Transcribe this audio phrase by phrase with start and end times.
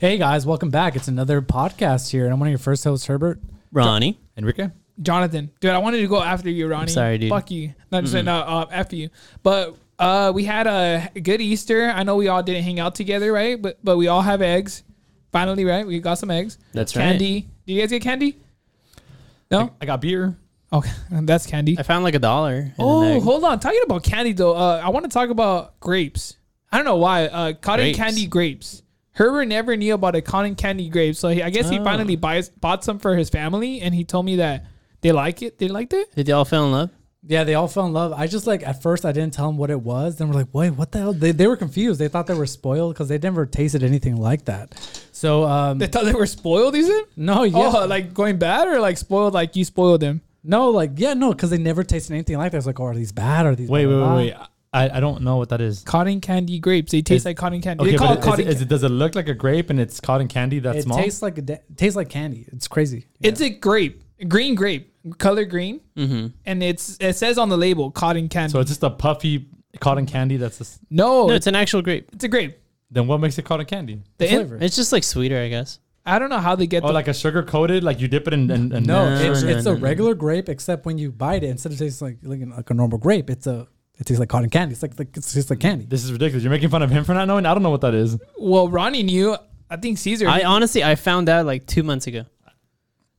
[0.00, 0.96] Hey guys, welcome back.
[0.96, 3.40] It's another podcast here, and I'm one of your first hosts, Herbert.
[3.72, 4.18] Ronnie.
[4.36, 4.68] Enrique?
[5.00, 6.90] Jonathan, dude, I wanted to go after you, Ronnie.
[6.90, 7.30] sorry, dude.
[7.30, 7.74] Fuck you.
[7.90, 9.10] Not just saying, no, uh, F you.
[9.42, 11.88] But uh, we had a good Easter.
[11.88, 13.60] I know we all didn't hang out together, right?
[13.60, 14.82] But but we all have eggs.
[15.32, 15.84] Finally, right?
[15.86, 16.58] We got some eggs.
[16.72, 17.02] That's right.
[17.02, 17.48] candy.
[17.66, 18.38] Do you guys get candy?
[19.50, 19.72] No.
[19.80, 20.36] I got beer.
[20.72, 21.76] Okay, that's candy.
[21.78, 22.54] I found like a dollar.
[22.56, 23.22] in an Oh, egg.
[23.22, 23.58] hold on.
[23.60, 26.36] Talking about candy though, uh, I want to talk about grapes.
[26.70, 27.26] I don't know why.
[27.26, 27.98] Uh, cotton Grapes.
[27.98, 28.82] candy grapes.
[29.14, 31.84] Herbert never knew about a cotton candy grape, so he, I guess he Oh.
[31.84, 34.66] finally buys bought some for his family, and he told me that
[35.00, 35.58] they like it.
[35.58, 36.14] They liked it.
[36.14, 36.90] Did y'all fall in love?
[37.26, 38.12] Yeah, they all fell in love.
[38.12, 40.16] I just like at first I didn't tell them what it was.
[40.16, 41.12] Then we're like, wait, what the hell?
[41.14, 41.98] They, they were confused.
[41.98, 44.74] They thought they were spoiled because they never tasted anything like that.
[45.10, 46.74] So um, They thought they were spoiled.
[46.74, 47.06] Is it?
[47.16, 49.32] no, yeah, Oh, like going bad or like spoiled?
[49.32, 50.20] Like you spoiled them.
[50.42, 52.58] no, like yeah, no, because they never tasted anything like that.
[52.58, 53.46] It's like, oh, are these bad?
[53.46, 54.40] Are these Wait, wait, blah, blah, wait, blah?
[54.40, 54.48] wait.
[54.74, 55.82] I, I don't know what that is.
[55.84, 56.92] Cotton candy grapes.
[56.92, 57.82] They taste Is- like cotton candy.
[57.82, 58.46] Okay, they call but it is, cotton.
[58.48, 60.98] is it, does it look like a grape and it's cotton candy that's It small?
[60.98, 62.46] tastes like a da- tastes like candy.
[62.52, 63.06] It's crazy.
[63.20, 66.26] it's a grape, green grape, color green, Mm-hmm.
[66.44, 68.52] and it's it says on the label cotton candy.
[68.52, 69.46] so it's just a puffy
[69.80, 72.10] cotton candy that's just, no, No, it's, it's an actual grape.
[72.12, 72.58] it's a grape.
[72.90, 74.02] then what makes it cotton candy?
[74.18, 74.58] The in- flavor.
[74.60, 75.78] It's just like sweeter, I guess.
[76.06, 78.26] I don't know how they get Oh, the like a sugar coated, like you dip
[78.28, 79.80] it in, in, in No, No, it's, no, it's no, a no.
[79.80, 82.98] regular grape, except when you bite it, instead of tasting like like, like a normal
[82.98, 83.66] grape, it's a
[83.98, 84.72] it tastes like cotton candy.
[84.72, 85.84] It's like, like it's just like candy.
[85.84, 86.42] This is ridiculous.
[86.42, 87.46] You're making fun of him for not knowing.
[87.46, 88.18] I don't know what that is.
[88.38, 89.36] well, Ronnie knew.
[89.70, 90.28] I think Caesar.
[90.28, 92.24] I honestly, I found out like two months ago.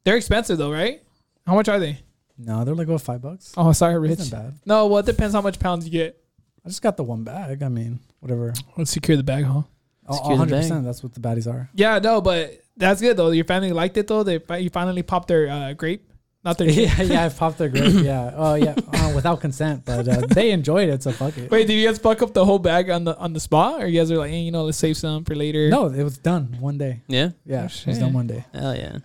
[0.04, 1.02] they're expensive though, right?
[1.48, 2.00] How much are they?
[2.38, 3.54] No, they're like about five bucks.
[3.56, 4.12] Oh, sorry, Rich.
[4.20, 4.54] Isn't bad.
[4.66, 6.22] No, well, it depends how much pounds you get.
[6.66, 7.64] I just got the one bag.
[7.64, 8.54] I mean, whatever.
[8.78, 9.62] Let's secure the bag, huh?
[10.08, 10.52] Oh, Secure the 100.
[10.52, 10.62] bag.
[10.64, 11.70] percent That's what the baddies are.
[11.74, 13.32] Yeah, no, but that's good though.
[13.32, 14.24] Your family liked it though.
[14.24, 16.12] They fi- you finally popped their uh, grape,
[16.46, 16.70] not their.
[16.70, 17.26] yeah, yeah.
[17.26, 17.94] I popped their grape.
[18.06, 18.32] Yeah.
[18.36, 18.76] Oh, yeah.
[18.94, 21.50] Uh, without consent, but uh, they enjoyed it, so fuck it.
[21.52, 23.88] Wait, did you guys fuck up the whole bag on the on the spot, or
[23.88, 25.68] you guys are like, hey, you know, let's save some for later?
[25.70, 27.02] No, it was done one day.
[27.08, 27.32] Yeah.
[27.46, 28.46] Yeah, Oh, it was done one day.
[28.54, 29.00] Hell yeah.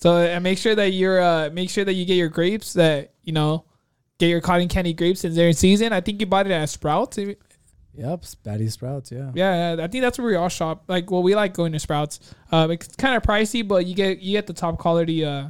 [0.00, 3.12] So and make sure that you're uh make sure that you get your grapes that
[3.24, 3.64] you know
[4.18, 5.92] get your cotton candy grapes since they're in season.
[5.92, 7.18] I think you bought it at Sprouts.
[7.18, 9.10] Yep, Baddy Sprouts.
[9.10, 9.30] Yeah.
[9.34, 10.84] Yeah, yeah, I think that's where we all shop.
[10.86, 12.20] Like, well, we like going to Sprouts.
[12.52, 15.48] Uh, it's kind of pricey, but you get you get the top quality uh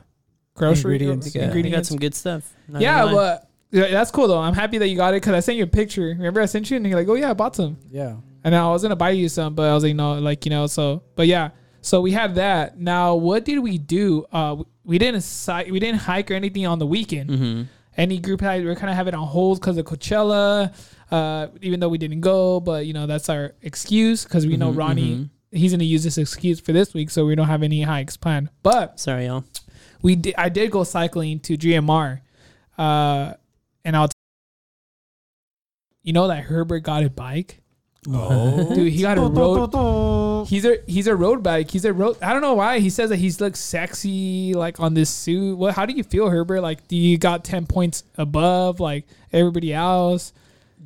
[0.56, 1.70] grocery Ingredients, Yeah, ingredients.
[1.70, 2.52] You got some good stuff.
[2.68, 3.38] Not yeah, gonna lie.
[3.38, 4.38] but yeah, that's cool though.
[4.38, 6.06] I'm happy that you got it because I sent you a picture.
[6.08, 7.76] Remember I sent you and you're like, oh yeah, I bought some.
[7.90, 8.16] Yeah.
[8.44, 10.66] And I was gonna buy you some, but I was like, no, like you know,
[10.66, 11.50] so but yeah.
[11.82, 12.78] So we had that.
[12.80, 14.24] Now, what did we do?
[14.32, 17.30] Uh, we didn't si- we didn't hike or anything on the weekend.
[17.30, 17.66] Mhm.
[17.96, 20.72] Any group hike, we are kind of having on hold because of Coachella.
[21.10, 24.72] Uh, even though we didn't go, but you know that's our excuse because we know
[24.72, 25.14] Mhm, Ronnie.
[25.16, 25.30] mhm.
[25.52, 28.48] He's gonna use this excuse for this week, so we don't have any hikes planned.
[28.64, 29.44] But Sorry, y'all.
[30.02, 30.34] We did.
[30.36, 32.20] I did go cycling to GMR,
[32.78, 33.34] uh,
[33.84, 34.08] and I'll.
[34.08, 34.12] T-
[36.02, 37.60] you know that Herbert got a bike.
[38.08, 38.74] Oh.
[38.74, 40.46] Dude, he got a road.
[40.46, 41.70] He's a he's a road bike.
[41.70, 42.16] He's a road.
[42.22, 45.56] I don't know why he says that he's looks sexy like on this suit.
[45.56, 45.74] What?
[45.74, 46.60] How do you feel, Herbert?
[46.60, 50.32] Like, do you got ten points above like everybody else?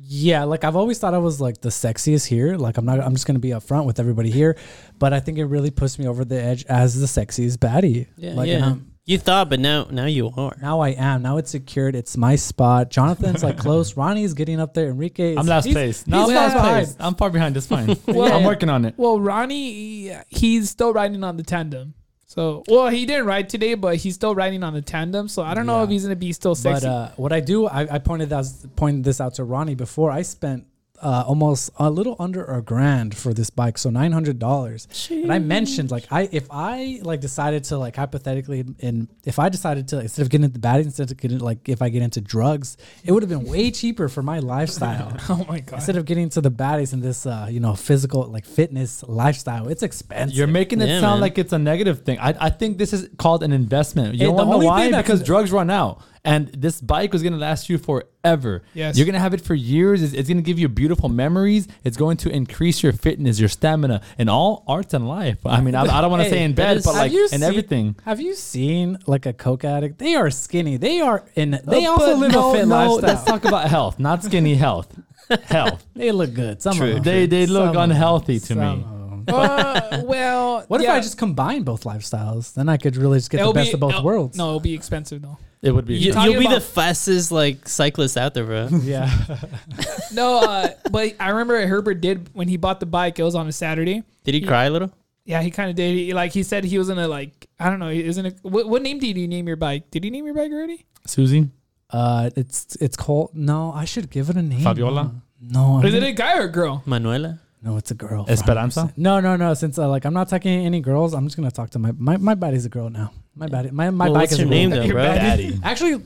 [0.03, 2.57] Yeah, like I've always thought I was like the sexiest here.
[2.57, 2.99] Like I'm not.
[2.99, 4.57] I'm just gonna be upfront with everybody here,
[4.97, 8.07] but I think it really pushed me over the edge as the sexiest baddie.
[8.17, 8.75] Yeah, like, and yeah.
[9.11, 10.55] I'm- You thought, but now, now you are.
[10.61, 11.21] now I am.
[11.21, 11.95] Now it's secured.
[11.95, 12.89] It's my spot.
[12.89, 13.97] Jonathan's like close.
[13.97, 14.89] Ronnie's getting up there.
[14.89, 15.31] Enrique.
[15.33, 16.07] Is, I'm last he's- place.
[16.07, 16.93] No, I'm he's last far place.
[16.93, 17.07] behind.
[17.07, 17.57] I'm far behind.
[17.57, 17.97] It's fine.
[18.07, 18.93] Well- I'm working on it.
[18.97, 21.93] Well, Ronnie, he's still riding on the tandem.
[22.25, 25.27] So, well, he didn't ride today, but he's still riding on the tandem.
[25.27, 26.87] So I don't know if he's gonna be still sexy.
[26.87, 28.45] But uh, what I do, I, I pointed that
[28.77, 30.11] pointed this out to Ronnie before.
[30.11, 30.65] I spent
[31.01, 34.87] uh, almost a little under a grand for this bike, so nine hundred dollars.
[35.09, 39.49] And I mentioned like I if I like decided to like hypothetically and if I
[39.49, 42.21] decided to instead of getting into bad instead of getting like if I get into
[42.21, 45.15] drugs, it would have been way cheaper for my lifestyle.
[45.29, 45.77] oh my god.
[45.77, 49.67] Instead of getting into the baddies and this, uh, you know, physical like fitness lifestyle,
[49.67, 50.37] it's expensive.
[50.37, 51.21] You're making it Yeah, sound man.
[51.21, 52.19] like it's a negative thing.
[52.19, 54.13] I, I think this is called an investment.
[54.13, 54.89] You Hey, don't the know only why?
[54.89, 56.01] thing Because drugs run out.
[56.23, 58.61] And this bike was going to last you forever.
[58.75, 58.95] Yes.
[58.95, 60.03] You're going to have it for years.
[60.03, 61.67] It's, it's going to give you beautiful memories.
[61.83, 65.39] It's going to increase your fitness, your stamina, in all arts and life.
[65.47, 67.23] I mean, I, I don't want to Hey, say in bed, is- but like you
[67.23, 67.95] in seen- everything.
[68.05, 69.97] Have you seen like a coke addict?
[69.97, 70.77] They are skinny.
[70.77, 71.59] They are in.
[71.65, 73.09] They Uh, also live no, a fit no, lifestyle.
[73.15, 74.95] Let's talk about health, not skinny health.
[75.45, 75.83] health.
[75.95, 76.61] They look good.
[76.61, 76.87] Some True.
[76.89, 77.03] of them.
[77.03, 77.89] They, they look of them.
[77.89, 78.65] unhealthy to Some me.
[78.65, 78.97] of them.
[79.27, 80.89] Uh, well, What yeah.
[80.93, 82.53] if I just combine both lifestyles?
[82.55, 84.35] Then I could really just get It'll the best be- of both worlds.
[84.37, 85.37] No, it'll be expensive though.
[85.61, 85.95] It would be.
[85.95, 88.67] You, you'll be the fastest like cyclist out there, bro.
[88.83, 89.09] Yeah.
[90.13, 93.17] No, uh, but I remember Herbert did when he bought the bike.
[93.19, 94.03] It was on a Saturday.
[94.25, 94.91] Did he cry a little?
[95.23, 95.95] Yeah, he kind of did.
[95.95, 97.89] He, like he said, he was gonna like I don't know.
[97.89, 98.39] Isn't it?
[98.41, 99.89] What, what name did you name your bike?
[99.91, 100.85] Did you name your bike already?
[101.05, 101.49] Susie?
[101.91, 103.31] uh, it's it's called.
[103.33, 104.61] No, I should give it a name.
[104.61, 105.13] Fabiola?
[105.39, 105.77] No.
[105.79, 106.83] I'm Is it gonna- a guy or a girl?
[106.85, 107.39] Manuela?
[107.63, 108.25] No, it's a girl.
[108.27, 108.85] Esperanza?
[108.85, 108.97] 100%.
[108.97, 109.53] No, no, no.
[109.53, 112.17] Since uh, like I'm not talking any girls, I'm just gonna talk to my my
[112.17, 113.11] my body's a girl now.
[113.35, 115.03] My body, my my Well, bike what's is your a name though, bro?
[115.03, 115.59] Daddy.
[115.63, 116.03] Actually,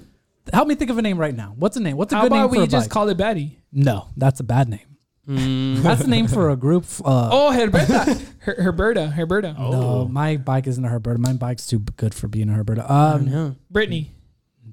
[0.54, 1.54] help me think of a name right now.
[1.58, 1.98] What's a name?
[1.98, 2.92] What's a How good name about for we a just bike?
[2.94, 3.60] call it Betty?
[3.72, 4.80] no, that's a bad name.
[5.28, 6.86] Mm, That's the name for a group.
[7.04, 8.22] Uh, Oh, Herberta.
[8.42, 9.12] Her- Herberta.
[9.12, 9.56] Herberta.
[9.58, 9.72] Oh.
[9.72, 11.18] No, my bike isn't a Herberta.
[11.18, 12.88] My bike's too good for being a Herberta.
[12.88, 13.72] Um, don't.
[13.72, 14.12] Brittany.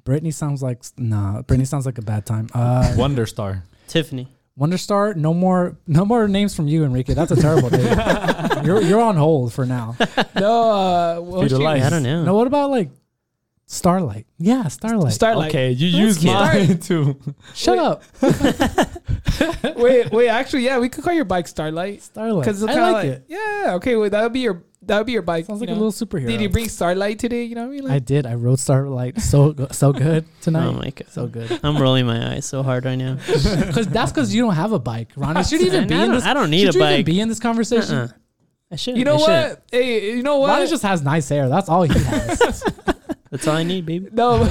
[0.04, 1.40] Brittany sounds like nah.
[1.40, 2.49] Brittany sounds like a bad time.
[2.52, 3.64] Uh, Wonder Star.
[3.88, 4.28] Tiffany.
[4.58, 5.16] Wonderstar.
[5.16, 5.76] No more.
[5.87, 7.14] No more names from you, Enrique.
[7.14, 7.84] That's a terrible name.
[8.64, 9.96] you're you're on hold for now.
[10.34, 11.66] No, uh, what was Feed she?
[11.66, 12.25] I don't know.
[12.25, 12.90] No, what about like
[13.66, 14.26] Starlight?
[14.38, 15.14] Yeah, Starlight.
[15.14, 15.49] Starlight.
[15.50, 16.34] Okay, you That's use cute.
[16.34, 17.19] mine too.
[17.54, 17.84] Shut Wait.
[17.84, 20.28] up, wait, wait.
[20.28, 22.44] Actually, yeah, we could call your bike Starlight Starlight.
[22.44, 23.25] because I like like, it.
[23.28, 23.72] yeah.
[23.76, 25.46] Okay, well, that would be your that would be your bike.
[25.46, 26.26] Sounds you like a little superhero.
[26.26, 27.44] Did you bring Starlight today?
[27.44, 27.90] You know what I mean?
[27.90, 28.26] I did.
[28.26, 30.67] I rode Starlight so so good tonight.
[30.67, 31.06] Oh my god.
[31.11, 31.61] so good.
[31.62, 33.17] I'm rolling my eyes so hard right now.
[33.26, 35.44] Because that's because you don't have a bike, Ronnie.
[35.44, 36.25] Should you even I be in don't- this?
[36.25, 37.06] I don't need a bike.
[37.06, 37.94] be in this conversation?
[37.96, 38.08] Uh-uh.
[38.70, 38.96] I should.
[38.96, 39.50] you know I shouldn't.
[39.50, 39.62] what?
[39.70, 40.49] Hey, you know what?
[40.49, 41.49] Ronnie just has nice hair.
[41.49, 42.64] That's all he has.
[43.31, 44.08] That's all I need, baby.
[44.12, 44.49] No,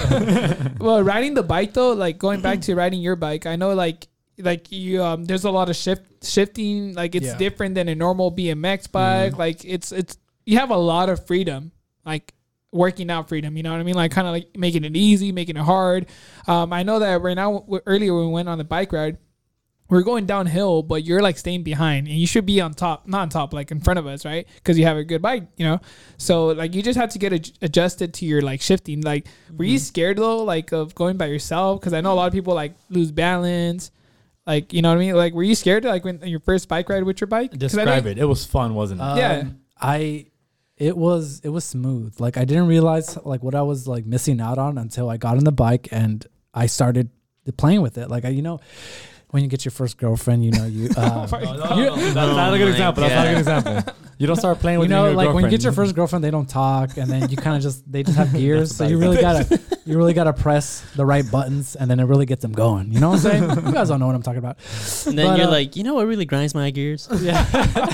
[0.80, 4.08] well, riding the bike though, like going back to riding your bike, I know like
[4.40, 7.38] like you um there's a lot of shift shifting, like it's Yeah.
[7.38, 9.38] different than a normal BMX bike.
[9.38, 10.18] Like it's it's
[10.52, 11.72] you have a lot of freedom,
[12.06, 12.34] like
[12.74, 13.56] working out freedom.
[13.56, 13.96] You know what I mean?
[13.96, 16.08] Like kind of like making it easy, making it hard.
[16.46, 19.18] Um, I know that right now earlier when we went on the bike ride.
[19.88, 23.24] We're going downhill, but you're like staying behind, and you should be on top, not
[23.24, 24.48] on top, like in front of us, right?
[24.56, 25.80] Because you have a good bike, you know.
[26.18, 29.02] So like you just have to get ad- adjusted to your like shifting.
[29.02, 31.80] Like, were you scared though, like of going by yourself?
[31.80, 33.92] Because I know a lot of people like lose balance.
[34.48, 35.16] Like, you know what I mean?
[35.16, 37.52] Like, were you scared like when your first bike ride with your bike?
[37.52, 38.18] Describe it.
[38.18, 39.18] It was fun, wasn't it?
[39.18, 39.40] Yeah.
[39.40, 40.28] Um, I
[40.82, 42.20] it was it was smooth.
[42.20, 45.38] Like I didn't realize like what I was like missing out on until I got
[45.38, 47.10] on the bike and I started
[47.58, 48.10] playing with it.
[48.10, 48.60] Like I, you know,
[49.30, 50.90] when you get your first girlfriend, you know you.
[50.98, 51.78] Uh, my No, no, God.
[51.78, 53.04] no, That's not a Oh good my example.
[53.04, 53.94] That's not a good example.
[54.22, 55.14] You don't start playing with the girlfriend.
[55.14, 57.28] you know, your like when you get your first girlfriend, they don't talk, and then
[57.30, 58.76] you kind of just they just have gears.
[58.76, 62.28] so you really gotta you really gotta press the right buttons, and then it really
[62.28, 62.92] gets them going.
[62.92, 63.66] You know what I'm saying?
[63.66, 64.58] you guys don't know what I'm talking about.
[65.08, 67.10] And then But, you're uh, like, you know what really grinds my gears?
[67.22, 67.44] Yeah.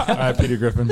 [0.09, 0.87] All right, Peter Griffin.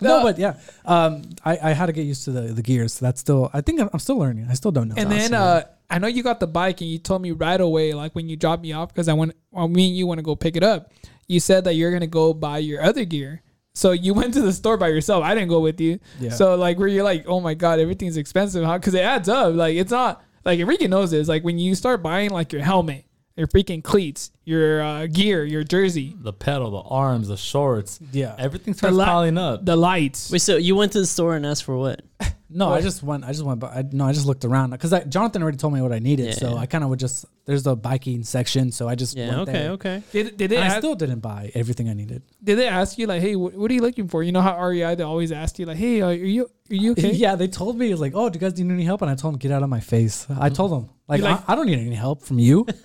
[0.00, 2.94] no, but yeah, um, I, I had to get used to the the gears.
[2.94, 4.48] So that's still I think I'm, I'm still learning.
[4.50, 4.96] I still don't know.
[4.98, 7.94] And then uh, I know you got the bike, and you told me right away,
[7.94, 10.22] like when you dropped me off, because I went, well, me and you want to
[10.22, 10.92] go pick it up.
[11.28, 13.42] You said that you're gonna go buy your other gear.
[13.76, 15.22] So you went to the store by yourself.
[15.22, 16.00] I didn't go with you.
[16.18, 16.30] Yeah.
[16.30, 18.78] So like, where you're like, oh my god, everything's expensive, huh?
[18.78, 19.54] Because it adds up.
[19.54, 21.28] Like it's not like Enrique knows this.
[21.28, 23.04] Like when you start buying like your helmet,
[23.36, 28.00] your freaking cleats, your uh, gear, your jersey, The pedal, the arms, the shorts.
[28.12, 28.34] yeah.
[28.38, 29.64] Everything starts la- piling up.
[29.64, 30.30] the lights.
[30.30, 32.02] Wait, so you went to the store and asked for what?
[32.48, 33.24] No, I just went.
[33.24, 33.58] I just went.
[33.58, 36.32] But I, no, I just looked around because Jonathan already told me what I needed.
[36.38, 36.60] So Yeah.
[36.60, 37.24] I kind of would just.
[37.44, 39.70] There's a biking section, so I just Yeah, went okay, there.
[39.72, 40.02] okay.
[40.12, 42.22] Did, did they And I still didn't buy everything I needed.
[42.42, 44.22] did they ask you like, hey, what, what are you looking for?
[44.22, 47.12] You know how REI they always ask you like, hey, are you are you okay?
[47.24, 49.34] Yeah, they told me like, "Oh, do you guys need any help?" And I told
[49.34, 51.78] them, "Get out of my face." I told them like, like- I, I don't need
[51.78, 52.66] any help from you.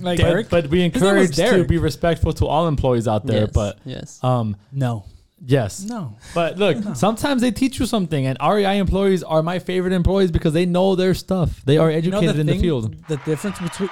[0.00, 0.48] Like Derek?
[0.48, 3.42] But, but we name was encourage to be respectful to all employees out there.
[3.42, 4.24] yes, But yes.
[4.24, 5.04] um, no,
[5.44, 5.82] yes.
[5.82, 6.16] no.
[6.32, 10.54] But look, sometimes they teach you something, and REI employees are my favorite employees because
[10.54, 11.60] they know their stuff.
[11.66, 12.96] They are You know educated in the field.
[13.08, 13.90] The difference between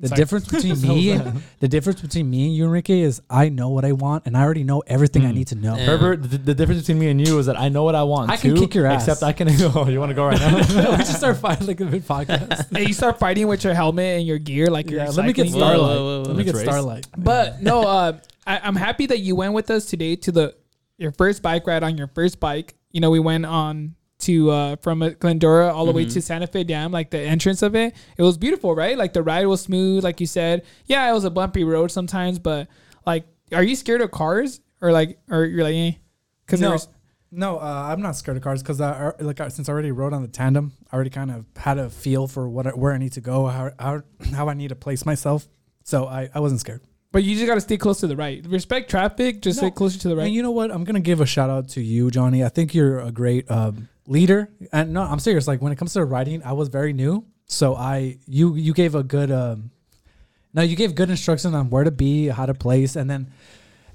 [0.00, 0.16] the Sorry.
[0.16, 1.18] difference between me,
[1.58, 4.42] the difference between me and you, Enrique, is I know what I want, and I
[4.42, 5.34] already know everything I Mm.
[5.34, 5.76] need to know.
[5.76, 5.86] Yeah.
[5.86, 8.30] Herbert, the, the difference between me and you is that I know what I want.
[8.30, 9.08] I can too, kick your ass.
[9.08, 9.48] Except I can.
[9.74, 10.56] Oh, you want to go right now?
[10.90, 12.68] we just start fighting like a mid podcast.
[12.70, 15.32] and you start fighting with your helmet and your gear, like you're Yeah, let me
[15.32, 15.60] get cycling.
[15.62, 15.78] Whoa, Starlight.
[15.96, 16.28] whoa, whoa, whoa.
[16.28, 16.74] Let me get Let's race.
[16.74, 17.06] Starlight.
[17.16, 20.54] But no, uh, I, I'm happy that you went with us today to the
[20.96, 22.74] your first bike ride on your first bike.
[22.92, 26.12] You know, we went on to uh, from uh, Glendora all the way Mhm.
[26.14, 27.94] to Santa Fe Dam, like the entrance of it.
[28.16, 28.98] It was beautiful, right?
[28.98, 30.64] Like the ride was smooth, like you said.
[30.86, 32.68] Yeah, it was a bumpy road sometimes, but
[33.06, 35.92] like, are you scared of cars or like, or you're like, eh?
[36.46, 36.70] Because No.
[36.70, 36.88] there's
[37.30, 40.22] No, uh, I'm not scared of cars because I like since I already rode on
[40.22, 43.12] the tandem, I already kind of had a feel for what I, where I need
[43.12, 45.46] to go, how how how I need to place myself.
[45.84, 46.80] So I, I wasn't scared.
[47.12, 48.44] but you just got to stay close to the right.
[48.46, 49.68] Respect traffic, just No.
[49.68, 50.24] stay closer to the right.
[50.26, 50.70] And you know what?
[50.70, 52.42] I'm gonna give a shout out to you, Johnny.
[52.44, 54.50] I think you're a great um, leader.
[54.72, 55.46] And no, I'm serious.
[55.46, 58.94] Like when it comes to writing, I was very new, so I you you gave
[58.94, 59.70] a good um,
[60.52, 63.30] no, you gave good instructions on where to be, how to place, and then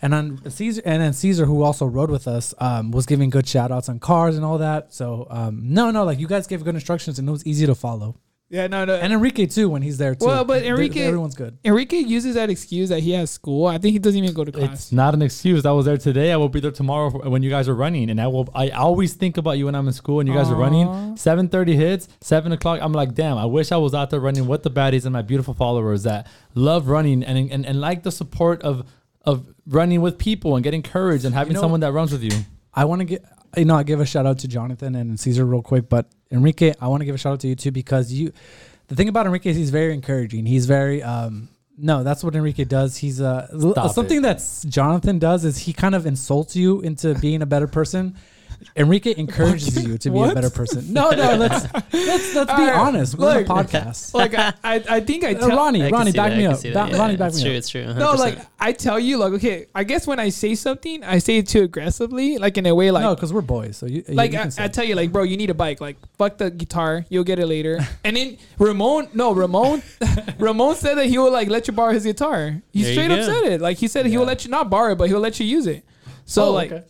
[0.01, 3.47] and then Caesar and then Caesar, who also rode with us, um, was giving good
[3.47, 4.93] shout outs on cars and all that.
[4.93, 7.75] So um, no, no, like you guys gave good instructions and it was easy to
[7.75, 8.15] follow.
[8.53, 8.95] Yeah, no, no.
[8.95, 10.27] And Enrique too when he's there too.
[10.27, 11.57] Well, but They- Enrique- everyone's good.
[11.65, 13.65] Enrique uses that excuse that he has school.
[13.65, 14.73] I think he doesn't even go to class.
[14.73, 15.65] It's not an excuse.
[15.65, 16.31] I was there today.
[16.31, 18.47] I will be there tomorrow for- when you guys are running, and I will.
[18.53, 21.17] I always think about you when I'm in school and you guys are running.
[21.17, 22.79] Seven thirty hits, seven o'clock.
[22.81, 23.37] I'm like, damn.
[23.39, 26.27] I wish I was out there running with the baddies and my beautiful followers that
[26.53, 28.85] love running and and, and like the support of
[29.25, 32.31] of running with people and getting courage and having know- someone that runs with you.
[32.73, 33.25] I want to get
[33.57, 36.73] you know I give a shout out to Jonathan and Caesar real quick, but Enrique,
[36.81, 38.33] I want to give a shout out to you too because you.
[38.87, 40.45] The thing about Enrique is he's very encouraging.
[40.45, 41.47] He's very um
[41.77, 42.97] no, that's what Enrique does.
[42.97, 44.21] He's uh Stop something it.
[44.21, 48.15] that's Jonathan does is he kind of insults you into being a better person.
[48.75, 50.91] Enrique encourages you to be a better person.
[50.93, 53.17] No, no, let's let's let's be All right, honest.
[53.17, 54.13] We're on a podcast.
[54.13, 56.61] like I, I, I think I Uh, tell Ronnie, I Ronnie, back that, me up.
[56.61, 56.91] Ba- that.
[56.91, 57.57] Yeah, Ronnie, back it's me true, up.
[57.57, 57.83] It's true.
[57.83, 57.97] 100%.
[57.97, 61.37] no like I tell you like okay I guess when I say something I say
[61.37, 63.77] it too aggressively like in a way like no, because we're boys.
[63.77, 65.49] So you, you- like you I, can say I tell you, like, bro, you need
[65.49, 65.81] a bike.
[65.81, 67.79] Like, fuck the guitar, you'll get it later.
[68.03, 69.81] and then Ramon, no, Ramon,
[70.39, 72.61] Ramon said that he will like let you borrow his guitar.
[72.71, 73.61] He There straight up said it.
[73.61, 75.67] Like he said he will let you not borrow it, but he'll let you use
[75.67, 75.83] it.
[76.25, 76.85] So Oh, like, okay.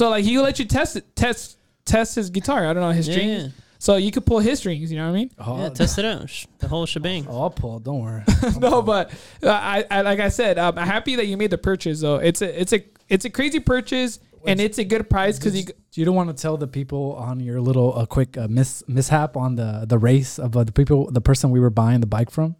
[0.00, 2.66] So like he'll let you test it, test test his guitar.
[2.66, 3.42] I don't know his Yeah, strings.
[3.42, 3.48] yeah.
[3.78, 4.90] So you could pull his strings.
[4.90, 5.30] You know what I mean?
[5.38, 6.28] Oh, Yeah, test it out.
[6.30, 7.26] Sh- The whole shebang.
[7.28, 7.78] oh, I'll pull.
[7.80, 8.22] Don't worry.
[8.58, 9.10] no, but
[9.42, 12.00] uh, I, I like I said, um, I'm happy that you made the purchase.
[12.00, 12.80] Though it's a it's a
[13.10, 15.64] it's a crazy purchase and it's a good price because you.
[15.92, 19.36] you don't want to tell the people on your little uh, quick uh, mis- mishap
[19.36, 22.30] on the the race of uh, the people the person we were buying the bike
[22.30, 22.56] from,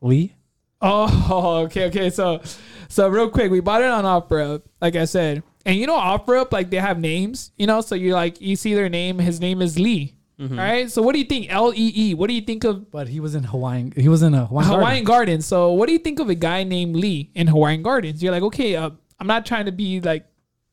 [0.00, 0.34] Lee.
[0.80, 2.10] Oh, okay, okay.
[2.10, 2.40] So,
[2.88, 6.52] so real quick, we bought it on OfferUp, like I said, and you know OfferUp,
[6.52, 7.80] like they have names, you know.
[7.80, 9.18] So you like you see their name.
[9.18, 10.14] His name is Lee.
[10.40, 10.50] Mhm.
[10.52, 10.90] All right.
[10.90, 11.46] So what do you think?
[11.50, 12.14] L E E.
[12.14, 13.92] What do you think of But he was in Hawaiian.
[13.96, 14.68] He was in a Hawaiian.
[14.70, 15.26] Hawaiian Garden.
[15.34, 15.46] Gardens?
[15.46, 18.22] So what do you think of a guy named Lee in Hawaiian Gardens?
[18.22, 18.90] You're like, okay, uh,
[19.20, 20.26] I'm not trying to be like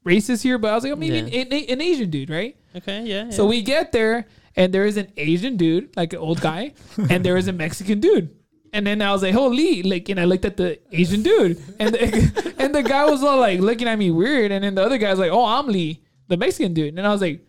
[0.05, 1.41] racist here, but I was like, oh, maybe Yeah.
[1.41, 2.57] an, an Asian dude, right?
[2.75, 3.29] Okay, yeah.
[3.29, 3.49] So yeah.
[3.49, 6.73] we get there, and there is an Asian dude, like an old guy,
[7.09, 8.31] and there is a Mexican dude.
[8.73, 11.93] And then I was like, "Holy!" Like, and I looked at the Asian dude, and
[11.93, 14.97] the, and the guy was all like looking at me weird, and then the other
[14.97, 17.41] guy was like, "Oh, I'm Lee, the Mexican dude," and then I was like,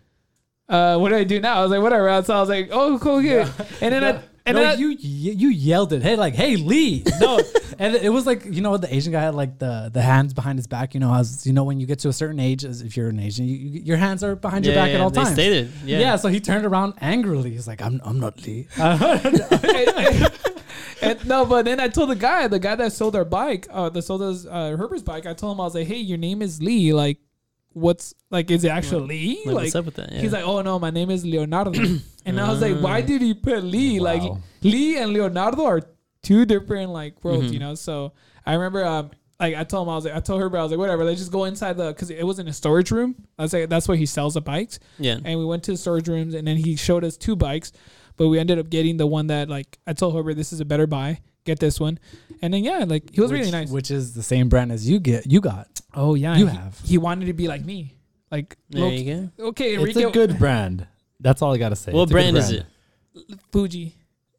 [0.69, 2.99] "Uh, what do I do now?" I was like, "Whatever." So I was like, "Oh,
[2.99, 3.49] cool, good."
[3.81, 6.03] And then I and no, then I, you you you yelled it.
[6.03, 7.05] Hey, like, hey, Lee.
[7.21, 7.39] No,
[7.79, 10.35] and it was like you know what the Asian guy had like the the hands
[10.35, 10.95] behind his back.
[10.95, 13.11] You know, as you know when you get to a certain age, as if you're
[13.11, 15.35] an Asian, you, you, your hands are behind your Yeah, back at all they times.
[15.35, 15.71] stated.
[15.85, 16.01] Yeah.
[16.01, 16.17] Yeah.
[16.17, 17.51] so he turned around angrily.
[17.51, 18.67] He's like, "I'm I'm not Lee."
[21.03, 23.89] and, no, but then I told the guy, the guy that sold our bike, uh,
[23.91, 25.27] that sold us uh, Herbert's bike.
[25.27, 26.93] I told him I was like, "Hey, your name is Lee.
[26.93, 27.19] Like,
[27.73, 28.51] what's like?
[28.51, 29.43] Is it actually Lee?
[29.47, 30.13] Like, what's up with that?
[30.13, 30.21] Yeah.
[30.21, 31.73] He's like, oh no, my name is Leonardo.
[32.27, 33.07] and I was like, why Mm.
[33.07, 33.99] did he put Lee?
[34.01, 34.05] Wow.
[34.05, 34.33] Like
[34.63, 35.83] Lee and Leonardo are
[36.23, 37.55] two different like worlds, Mhm.
[37.55, 37.75] you know.
[37.75, 38.13] So
[38.47, 40.71] I remember, um, like I told him, I was like, I told her, I was
[40.71, 43.17] like, whatever, let's just go inside the because it was in a storage room.
[43.39, 44.79] I was like, that's where he sells the bikes.
[44.99, 45.19] yeah.
[45.25, 47.73] And we went to the storage rooms, and then he showed us two bikes,
[48.23, 50.65] but we ended up getting the one that like I told Herbert, this is a
[50.65, 51.19] better buy.
[51.45, 51.99] Get this one,
[52.41, 53.69] and then yeah, like he was which, really nice.
[53.69, 55.27] Which is the same brand as you get.
[55.27, 55.81] You got.
[55.93, 56.79] oh yeah, you he, have.
[56.85, 57.97] He wanted to be like me,
[58.31, 59.47] like There low- you go.
[59.49, 60.87] okay, It's a good brand.
[61.19, 61.91] That's all I gotta say.
[61.91, 62.67] What It's a good brand is it?
[63.51, 63.97] Fuji.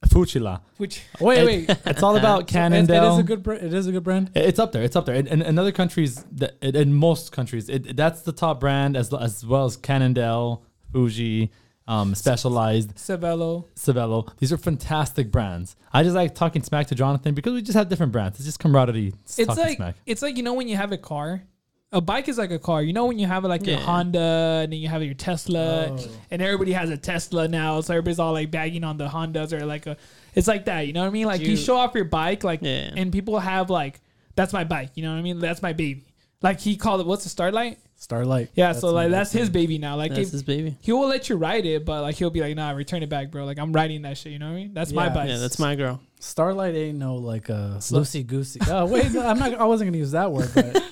[0.07, 0.61] Fuchila.
[0.77, 1.77] Which Wait, It- wait.
[1.85, 3.03] It's all about It- Cannondale.
[3.03, 3.43] it is a good.
[3.43, 4.31] Br- it is a good brand.
[4.33, 4.83] It's up there.
[4.83, 5.15] It's up there.
[5.15, 6.23] In, in, in other countries,
[6.61, 10.63] in, in most countries, it, that's the top brand as as well as Cannondale,
[10.93, 11.51] Fuji,
[11.87, 13.65] um, Specialized, Cervélo.
[13.75, 14.29] Cervélo.
[14.37, 15.75] These are fantastic brands.
[15.91, 18.37] I just like talking smack to Jonathan because we just have different brands.
[18.39, 19.13] It's just camaraderie.
[19.37, 19.95] It's like smack.
[20.05, 21.43] it's like you know when you have a car,
[21.91, 22.81] a bike is like a car.
[22.81, 23.83] You know when you have like your Yeah.
[23.83, 25.99] Honda and then you have your Tesla, Oh.
[26.31, 29.65] and everybody has a Tesla now, so everybody's all like bagging on the Hondas or
[29.65, 29.97] like a.
[30.35, 31.25] It's like that, you know what I mean?
[31.27, 32.91] Like you, You- show off your bike, like, Yeah.
[32.95, 33.99] and people have like,
[34.35, 35.37] that's my bike, you know what I mean?
[35.39, 36.05] That's my baby.
[36.41, 37.77] Like he called it, what's the Starlight?
[38.03, 38.49] Starlight.
[38.53, 39.95] Yeah, so like that's that's his baby now.
[39.95, 40.77] Like That's if, his baby.
[40.81, 43.31] he will let you ride it, but like he'll be like, nah, return it back,
[43.31, 43.45] bro.
[43.45, 44.73] Like I'm riding that shit, you know what I mean?
[44.73, 45.13] That's my Yeah.
[45.13, 45.29] bike.
[45.29, 46.01] Yeah, that's my girl.
[46.19, 48.59] Starlight ain't no like a loosey goosey.
[48.69, 49.53] Oh wait, no, I'm not.
[49.55, 50.83] I wasn't gonna use that word, but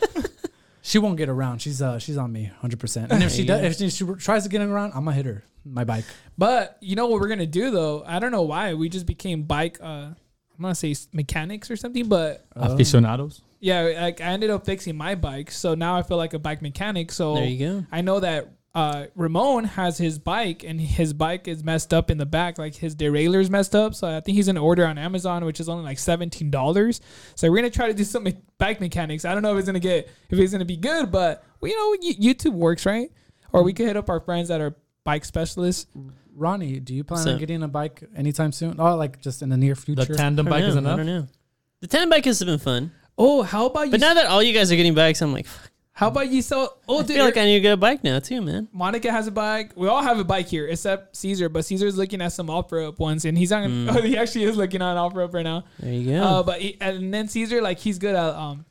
[0.82, 1.62] she won't get around.
[1.62, 2.80] She's uh she's on me 100.
[2.80, 5.26] percent And if she does, if she, she tries to get around, I'm gonna hit
[5.26, 5.44] her.
[5.66, 6.06] My bike.
[6.38, 8.04] But you know what we're gonna do though?
[8.08, 9.80] I don't know why we just became bike.
[9.82, 10.16] uh I'm
[10.62, 12.74] gonna say s- mechanics or something, but Oh.
[12.74, 13.42] Aficionados.
[13.62, 16.62] Yeah, like I ended up fixing my bike, so now I feel like a bike
[16.62, 17.12] mechanic.
[17.12, 17.86] So There you go.
[17.92, 22.18] I know that uh Ramon has his bike, and his bike is messed up in
[22.18, 23.94] the back, like his derailleur's messed up.
[23.96, 27.02] So I think he's gonna order on Amazon, which is only like seventeen dollars.
[27.36, 29.26] So we're gonna try to do some me- bike mechanics.
[29.26, 31.78] I don't know if it's gonna get if it's gonna be good, but well, you
[31.78, 33.10] know, YouTube works, right?
[33.54, 35.88] Or we could hit up our friends that are bike specialists.
[36.34, 38.78] Ronnie, do you plan So- on getting a bike anytime soon?
[38.80, 40.06] Oh, like just in the near future?
[40.06, 40.98] The tandem bike don't is know, I enough.
[40.98, 41.28] don't know.
[41.82, 42.92] The tandem bike has been fun,
[43.24, 43.92] Oh, how about you?
[43.92, 46.42] but now that all you guys are getting bikes, I'm like, fuck, how about you
[46.42, 46.80] sell?
[46.88, 48.68] Oh, I dude, feel like I need to get a bike now too, man.
[48.72, 49.74] Monica has a bike.
[49.76, 53.26] We all have a bike here except Caesar, but Caesar's looking at some off-road ones,
[53.26, 53.70] and he's on.
[53.70, 53.96] Mm.
[53.96, 55.66] Oh, he actually is looking on off-road right now.
[55.80, 56.24] There you go.
[56.24, 58.66] Uh, but he, and then Caesar, like he's good at um,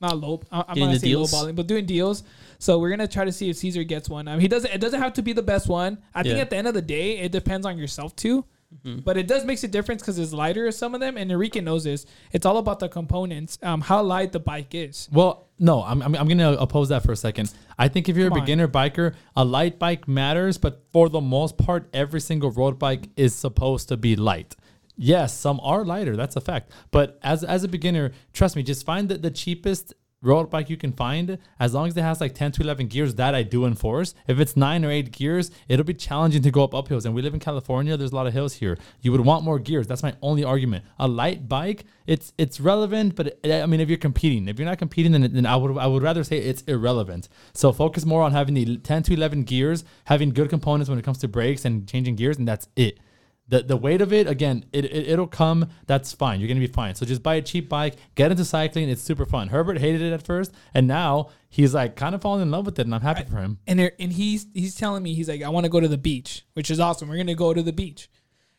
[0.00, 0.42] not low.
[0.52, 1.32] I- I'm Getting gonna say deals?
[1.32, 2.24] low balling, but doing deals.
[2.58, 4.28] So we're gonna try to see if Caesar gets one.
[4.28, 4.70] Um, he doesn't.
[4.72, 5.98] It doesn't have to be the best one.
[6.14, 8.44] I think at the end of the day, it depends on yourself too.
[8.84, 9.04] Mhm.
[9.04, 10.70] But it does makes a difference because it's lighter.
[10.72, 12.06] Some of them, and Enrique knows this.
[12.32, 13.58] It's all about the components.
[13.62, 15.08] Um, how light the bike is.
[15.12, 17.52] Well, no, I'm, I'm, I'm going to oppose that for a second.
[17.78, 18.44] I think if you're Come a on.
[18.46, 23.08] beginner biker, a light bike matters, but for the most part, every single road bike
[23.16, 24.56] is supposed to be light.
[24.96, 26.70] Yes, some are lighter, that's a fact.
[26.92, 29.92] But as as a beginner, trust me, just find the, the cheapest
[30.24, 31.38] road bike you can find.
[31.60, 34.14] As long as it has like 10 to 11 gears, that I do enforce.
[34.26, 37.04] If it's nine or eight gears, it'll be challenging to go up hills.
[37.04, 38.78] And we live in California, there's a lot of hills here.
[39.00, 39.86] You would want more gears.
[39.86, 40.84] That's my only argument.
[40.98, 44.68] A light bike, it's it's relevant, but it, I mean, if you're competing, if you're
[44.68, 47.28] not competing, then, then I would I would rather say it's irrelevant.
[47.52, 51.04] So focus more on having the 10 to 11 gears, having good components when it
[51.04, 52.98] comes to brakes and changing gears, and that's it.
[53.46, 56.66] The, the weight of it again it, it it'll come that's fine you're gonna be
[56.66, 60.00] fine so just buy a cheap bike get into cycling it's super fun herbert hated
[60.00, 62.94] it at first and now he's like kind of falling in love with it and
[62.94, 65.64] i'm happy for him and there, and he's he's telling me he's like I want
[65.64, 67.08] to go to the beach, which is awesome.
[67.08, 68.08] We're gonna go to the beach.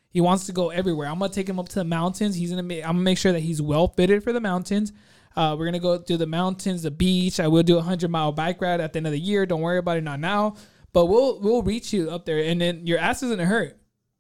[0.10, 1.08] He wants to go everywhere.
[1.08, 2.36] I'm gonna take him up to the mountains.
[2.36, 4.94] He's gonna I'm gonna make sure that he's well fitted for the mountains.
[5.36, 7.40] Uh, we're gonna go to the mountains, the beach.
[7.40, 9.46] I will do a hundred mile bike ride at the end of the year.
[9.46, 10.56] Don't worry about it, not now.
[10.94, 13.78] But we'll we'll reach you up there, and then your ass isn't hurt.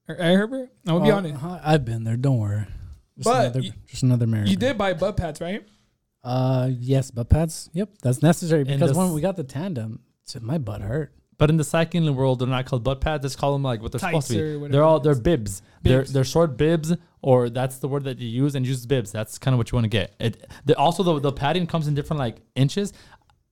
[0.07, 0.69] Right, Herbert?
[0.85, 1.43] I'm gonna be Oh, honest.
[1.43, 2.15] uh, I've been there.
[2.17, 2.65] Don't worry.
[3.17, 4.49] Just But another, you- just another Mary.
[4.49, 5.65] You did buy butt pads, right?
[6.23, 7.69] Uh, yes, butt pads.
[7.73, 11.11] Yep, that's necessary because this- when we got the tandem, it's- my butt hurt.
[11.37, 13.91] but in the cycling world they're not called butt pads let's call them like what
[13.91, 15.19] they're Tights supposed to be whatever they're all it they're is.
[15.19, 15.61] bibs.
[15.61, 15.63] Bibs.
[15.83, 19.37] they're they're short bibs or that's the word that you use and use bibs that's
[19.37, 21.93] kind of what you want to get it the, also the, the padding comes in
[21.93, 22.93] different like inches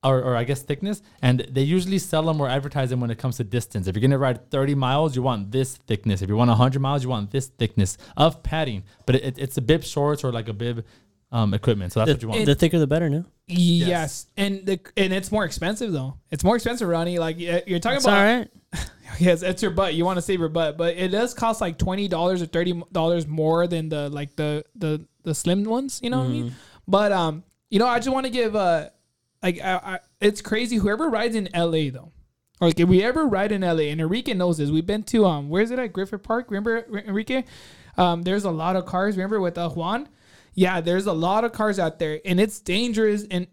[0.04, 3.18] or, or I guess thickness, and they usually sell them or advertise them when it
[3.18, 3.86] comes to distance.
[3.88, 6.22] If you're gonna ride 30 miles, you want this thickness.
[6.22, 8.84] If you want 100 miles, you want this thickness of padding.
[9.06, 10.84] But it, it's a bib shorts or like a bib
[11.32, 12.46] um, equipment, so that's what you The, want.
[12.46, 13.24] the thicker the better, no?
[13.48, 14.26] Yes.
[14.36, 16.14] And the and it's more expensive though.
[16.30, 17.18] It's more expensive, Ronnie.
[17.18, 18.18] Like you're talking It's about.
[18.18, 18.48] all right.
[19.20, 19.94] Yes, it's your butt.
[19.94, 22.82] You want to save your butt, but it does cost like twenty dollars or thirty
[22.90, 26.00] dollars more than the like the the the slim ones.
[26.02, 26.54] You know what I mean?
[26.88, 28.88] But um, you know, I just want to give uh,
[29.44, 30.76] like I, I, it's crazy.
[30.76, 32.12] Whoever rides in LA though,
[32.60, 34.70] like if we ever ride in LA, and Enrique knows this.
[34.70, 36.50] We've been to um, where is it at Griffith Park?
[36.50, 37.44] Remember Enrique?
[37.96, 39.16] Um, there's a lot of cars.
[39.16, 40.08] Remember with uh, Juan?
[40.54, 43.46] Yeah, there's a lot of cars out there, and it's dangerous and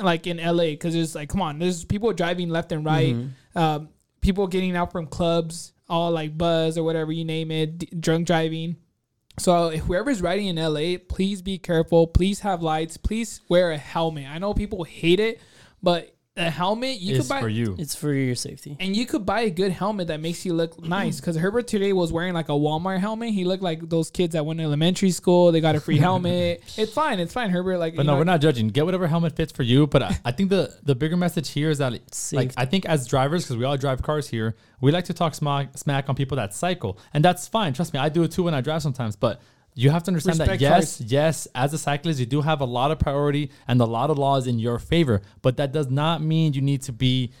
[0.00, 3.14] like in LA because it's like, come on, there's people driving left and right,
[3.54, 3.88] um,
[4.20, 8.26] people getting out from clubs, all like buzz or whatever you name it, d- drunk
[8.26, 8.76] driving.
[9.38, 12.06] So if whoever's riding in LA, please be careful.
[12.06, 12.96] Please have lights.
[12.96, 14.26] Please wear a helmet.
[14.28, 15.40] I know people hate it,
[15.82, 17.76] but a helmet you is could buy for you.
[17.78, 18.76] It's for your safety.
[18.80, 20.88] and you could buy a good helmet that makes you look mm-hmm.
[20.88, 21.20] nice.
[21.20, 23.30] Because Herbert today was wearing like a Walmart helmet.
[23.30, 25.52] He looked like those kids that went to elementary school.
[25.52, 26.62] They got a free helmet.
[26.76, 27.20] It's fine.
[27.20, 27.78] It's fine, Herbert.
[27.78, 28.68] Like, But you no, know, we're not judging.
[28.68, 29.86] Get whatever helmet fits for you.
[29.86, 31.92] But I, I think the the bigger message here is that,
[32.32, 35.34] like, I think as drivers, because we all drive cars here, we like to talk
[35.34, 37.72] smack, smack on people that cycle, and that's fine.
[37.74, 39.14] Trust me, I do it too when I drive sometimes.
[39.14, 39.40] But
[39.74, 42.64] you have to understand Respect that yes, yes, as a cyclist, you do have a
[42.64, 45.20] lot of priority and a lot of laws in your favor.
[45.42, 47.32] But that does not mean you need to be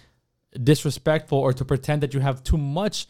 [0.60, 3.06] disrespectful or to pretend that you have too much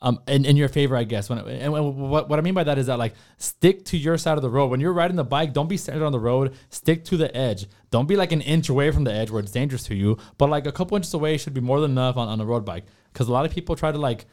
[0.00, 1.28] um, in, in your favor, I guess.
[1.28, 4.38] When and what, what I mean by that is that like stick to your side
[4.38, 4.68] of the road.
[4.68, 6.54] When you're riding the bike, don't be centered on the road.
[6.70, 7.66] Stick to the edge.
[7.90, 10.16] Don't be like an inch away from the edge where it's dangerous to you.
[10.38, 12.64] But like a couple inches away should be more than enough on, on a road
[12.64, 12.84] bike.
[13.12, 14.26] Because a lot of people try to like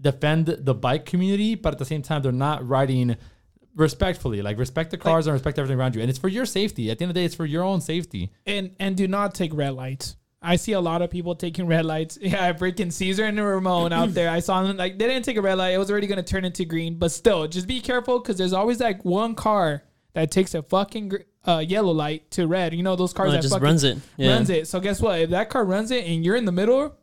[0.00, 3.16] defend the bike community, but at the same time they're not riding
[3.80, 4.42] respectfully.
[4.42, 6.00] Like respect the cars and respect everything around you.
[6.00, 6.90] And it's for your safety.
[6.90, 8.30] At the end of the day, it's for your own safety.
[8.46, 10.16] and and do not take red lights.
[10.42, 12.18] I see a lot of people taking red lights.
[12.22, 14.30] Yeah, freaking Caesar and Ramon out there.
[14.30, 15.70] I saw them like they didn't take a red light.
[15.74, 18.80] It was already gonna turn into green, but still, just be careful because there's always
[18.80, 19.82] like one car
[20.14, 21.16] that takes a fucking gr-
[21.46, 22.74] uh, yellow light to red.
[22.74, 23.98] You know those cars Oh, that just fucking runs it.
[24.16, 24.32] Yeah.
[24.34, 24.66] runs it.
[24.66, 25.20] So guess what?
[25.20, 26.96] If that car runs it and you're in the middle,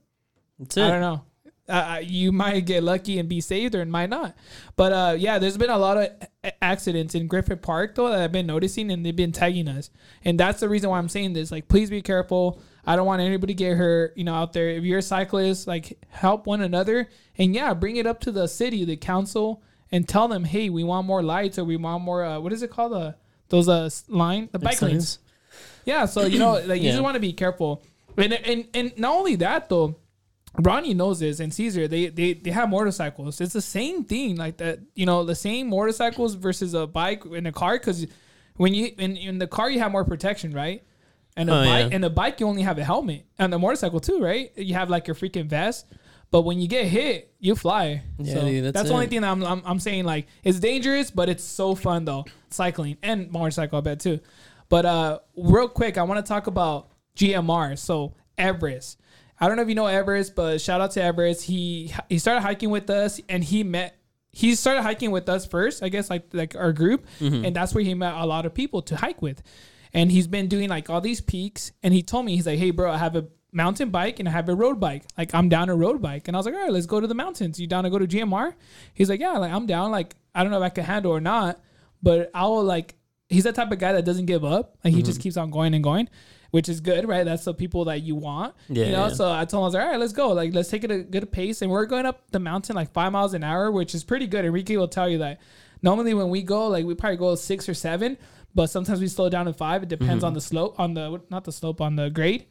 [0.60, 1.24] That's I don't know.
[1.70, 4.36] Uh, you might get lucky and be saved, or it might not.
[4.78, 8.32] But uh, yeah, there's been a lot of accidents in Griffith Park though that I've
[8.32, 9.90] been noticing, and they've been tagging us,
[10.24, 11.52] and that's the reason why I'm saying this.
[11.52, 12.62] Like, please be careful.
[12.86, 14.16] I don't want anybody to get hurt.
[14.16, 17.98] You know, out there, if you're a cyclist, like help one another, and yeah, bring
[17.98, 21.60] it up to the city, the council, and tell them, hey, we want more lights,
[21.60, 22.24] or we want more.
[22.24, 22.94] Uh, what is it called?
[22.94, 23.12] Uh,
[23.50, 25.20] those uh line the bike lanes.
[25.86, 26.92] Yeah, so you know, like you Yeah.
[26.92, 27.84] just want to be careful,
[28.16, 29.96] and and and not only that though,
[30.60, 33.40] Ronnie knows this, and Caesar they they they have motorcycles.
[33.42, 34.80] It's the same thing, like that.
[34.96, 38.08] You know, the same motorcycles versus a bike and a car, because
[38.56, 40.84] when you in in the car you have more protection, right?
[41.36, 41.96] And a Oh, bike yeah.
[41.96, 44.52] and a bike you only have a helmet, and the motorcycle too, right?
[44.58, 45.86] You have like your freaking vest.
[46.30, 48.04] But when you get hit, you fly.
[48.18, 50.04] Yeah, so dude, that's the only thing I'm, I'm I'm saying.
[50.06, 52.26] Like it's dangerous, but it's so fun though.
[52.50, 54.20] Cycling and motorcycle, I bet too.
[54.70, 57.78] But uh, real quick, I want to talk about GMR.
[57.78, 59.00] So Everest.
[59.40, 61.44] I don't know if you know Everest, but shout out to Everest.
[61.44, 63.98] He he started hiking with us, and he met.
[64.32, 67.46] He started hiking with us first, I guess, like like our group, mm-hmm.
[67.46, 69.42] and that's where he met a lot of people to hike with.
[69.94, 71.72] and he's been doing like all these peaks.
[71.84, 74.32] And he told me he's like, "Hey, bro, I have a mountain bike and I
[74.32, 75.04] have a road bike.
[75.18, 77.08] Like I'm down a road bike." And I was like, "All right, let's go to
[77.08, 77.60] the mountains.
[77.60, 78.54] You down to go to GMR?"
[78.94, 79.92] He's like, "Yeah, like I'm down.
[79.92, 81.60] Like I don't know if I can handle or not,
[82.02, 82.96] but I will like."
[83.30, 84.78] He's that type of guy that doesn't give up.
[84.84, 85.06] Like he mm-hmm.
[85.06, 86.08] just keeps on going and going,
[86.52, 87.24] which is good, right?
[87.24, 88.56] That's the people that you want.
[88.70, 89.14] Yeah, You know, yeah.
[89.14, 90.30] so I told him, I was like, all right, let's go.
[90.30, 91.62] Like, let's take it a good pace.
[91.62, 94.46] And we're going up the mountain like five miles an hour, which is pretty good.
[94.46, 95.40] Enrique will tell you that.
[95.82, 98.18] Normally, when we go, like, we probably go six or seven,
[98.56, 99.84] but sometimes we slow down to five.
[99.84, 102.46] It depends on the slope, on the, not the slope, on the grade.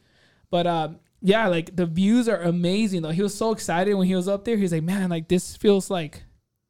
[0.49, 3.09] But, um, yeah, like the views are amazing though.
[3.09, 4.55] He was so excited when he was up there.
[4.55, 6.23] He's like, man, like this feels like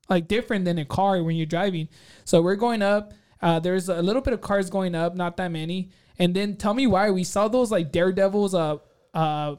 [0.09, 1.89] like different than a car when you're driving.
[2.23, 3.13] So we're going up.
[3.41, 5.91] Uh, there's a little bit of cars going up, not that many.
[6.19, 8.53] And then tell me why we saw those like daredevils.
[8.53, 8.77] Uh,
[9.13, 9.55] uh,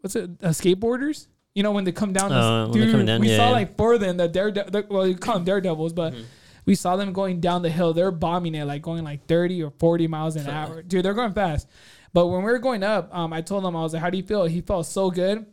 [0.00, 0.30] what's it?
[0.42, 1.28] Uh, skateboarders.
[1.54, 2.30] You know when they come down.
[2.30, 3.52] This, when down, we yeah, saw yeah.
[3.52, 4.16] like four of them.
[4.16, 4.84] The daredevil.
[4.90, 6.14] Well, you call them daredevils, but.
[6.66, 7.92] We saw them going down the hill.
[7.92, 10.80] They're bombing it, like going like 30 or 40 miles an hour.
[10.80, 11.68] Dude, they're going fast.
[12.14, 14.16] But when we were going up, um, I told him, I was like, how do
[14.16, 14.46] you feel?
[14.46, 15.44] He felt so good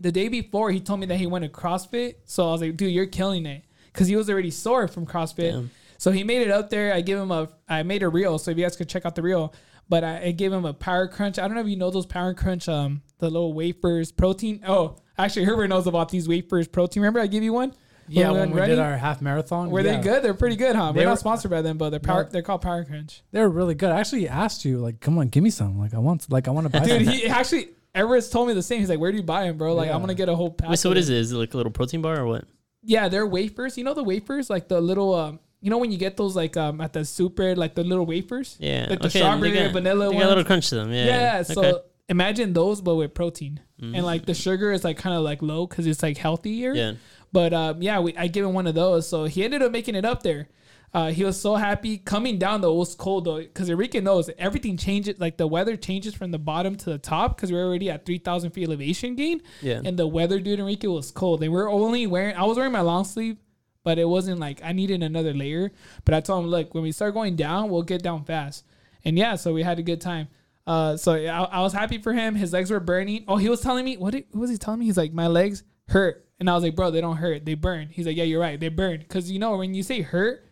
[0.00, 2.16] the day before he told me that he went to CrossFit.
[2.24, 3.64] So I was like, dude, you're killing it.
[3.92, 5.52] Cause he was already sore from CrossFit.
[5.52, 5.70] Damn.
[5.98, 6.92] So he made it up there.
[6.94, 8.38] I gave him a, I made a reel.
[8.38, 9.52] So if you guys could check out the reel,
[9.88, 11.38] but I, I gave him a power crunch.
[11.38, 14.62] I don't know if you know those power crunch, um, the little wafers protein.
[14.66, 17.02] Oh, actually Herbert knows about these wafers protein.
[17.02, 17.74] Remember I gave you one?
[18.10, 19.98] Yeah, we when went we did our half marathon, Were yeah.
[19.98, 20.22] they good?
[20.22, 20.92] They're pretty good, huh?
[20.92, 22.30] They We're were- not sponsored by them, but they're power, No.
[22.30, 23.22] they're called power crunch.
[23.32, 23.90] They're really good.
[23.90, 25.78] I actually asked you, like, come on, give me some.
[25.78, 27.12] Like, I want, like, I want to buy Dude, some.
[27.12, 28.80] he actually, Everett's told me the same.
[28.80, 29.74] He's like, where do you buy them, bro?
[29.74, 30.70] Like, I'm going to get a whole pack.
[30.70, 31.18] Wait, so what is it?
[31.18, 32.44] Is it like a little protein bar or what?
[32.82, 33.76] Yeah, they're wafers.
[33.76, 36.56] You know the wafers, like the little, um, you know when you get those like
[36.56, 38.56] um at the super, like the little wafers.
[38.60, 38.86] Yeah.
[38.90, 40.92] Like the okay, strawberry they got, vanilla They got a little crunch to them.
[40.92, 41.04] Yeah.
[41.06, 41.42] Yeah.
[41.42, 43.96] so imagine those, but with protein, Mhm.
[43.96, 46.72] and like the sugar is like kind of like low because it's like healthier.
[46.74, 46.92] yeah.
[47.32, 49.94] But um, yeah, we, I gave him one of those, so he ended up making
[49.94, 50.48] it up there.
[50.94, 52.72] Uh, he was so happy coming down though.
[52.72, 55.20] It was cold though, because Enrique knows everything changes.
[55.20, 58.16] Like the weather changes from the bottom to the top because we're already at three
[58.16, 59.42] thousand feet elevation gain.
[59.60, 59.82] Yeah.
[59.84, 61.40] And the weather, dude, Enrique was cold.
[61.40, 62.34] They were only wearing.
[62.36, 63.36] I was wearing my long sleeve,
[63.84, 65.72] but it wasn't like I needed another layer.
[66.04, 68.64] But I told him, look, when we start going down, we'll get down fast.
[69.04, 70.28] And yeah, so we had a good time.
[70.66, 72.34] Uh, so I, I was happy for him.
[72.34, 73.24] His legs were burning.
[73.26, 74.12] Oh, he was telling me what?
[74.12, 74.86] Did, what was he telling me?
[74.86, 77.46] He's like, my legs hurt, and I was like, bro, they don't hurt.
[77.46, 77.88] They burn.
[77.88, 78.60] He's like, yeah, you're right.
[78.60, 80.44] They burn because you know when you say hurt,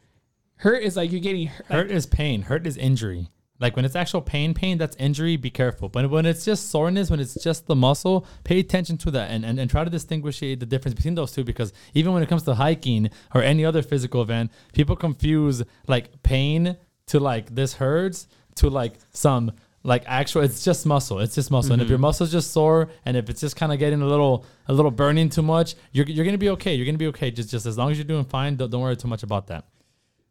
[0.56, 1.66] hurt is like you're getting hurt.
[1.66, 2.42] Hurt is pain.
[2.42, 3.28] Hurt is injury.
[3.58, 5.88] Like when it's actual pain, pain, that's injury, be careful.
[5.88, 9.44] But when it's just soreness, when it's just the muscle, pay attention to that and,
[9.44, 12.42] and, and try to distinguish the difference between those two because even when it comes
[12.44, 18.28] to hiking or any other physical event, people confuse like pain to like this hurts
[18.56, 21.20] to like some like actual it's just muscle.
[21.20, 21.72] It's just muscle.
[21.72, 24.44] And if your muscle's just sore and if it's just kind of getting a little
[24.66, 26.74] a little burning too much, you're, you're gonna be okay.
[26.74, 27.30] You're gonna be okay.
[27.30, 29.64] Just just as long as you're doing fine, don't, don't worry too much about that.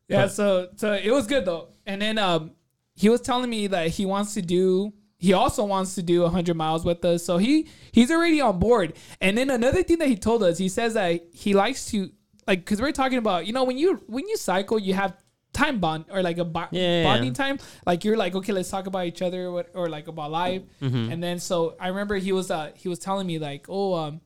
[0.10, 1.70] Yeah, so so it was good though.
[1.86, 2.52] And then um
[2.96, 6.56] he was telling me that he wants to do he also wants to do 100
[6.56, 7.24] miles with us.
[7.24, 8.94] So he he's already on board.
[9.22, 12.12] And then another thing that he told us, he says that he likes to
[12.48, 15.16] like cuz we're talking about, you know, when you when you cycle, you have
[15.54, 17.34] time bond or like a bo- yeah, bonding yeah.
[17.34, 17.60] time.
[17.86, 20.64] Like you're like, okay, let's talk about each other or, or like about life.
[20.82, 21.12] Mm-hmm.
[21.14, 24.22] And then so I remember he was uh he was telling me like, "Oh, um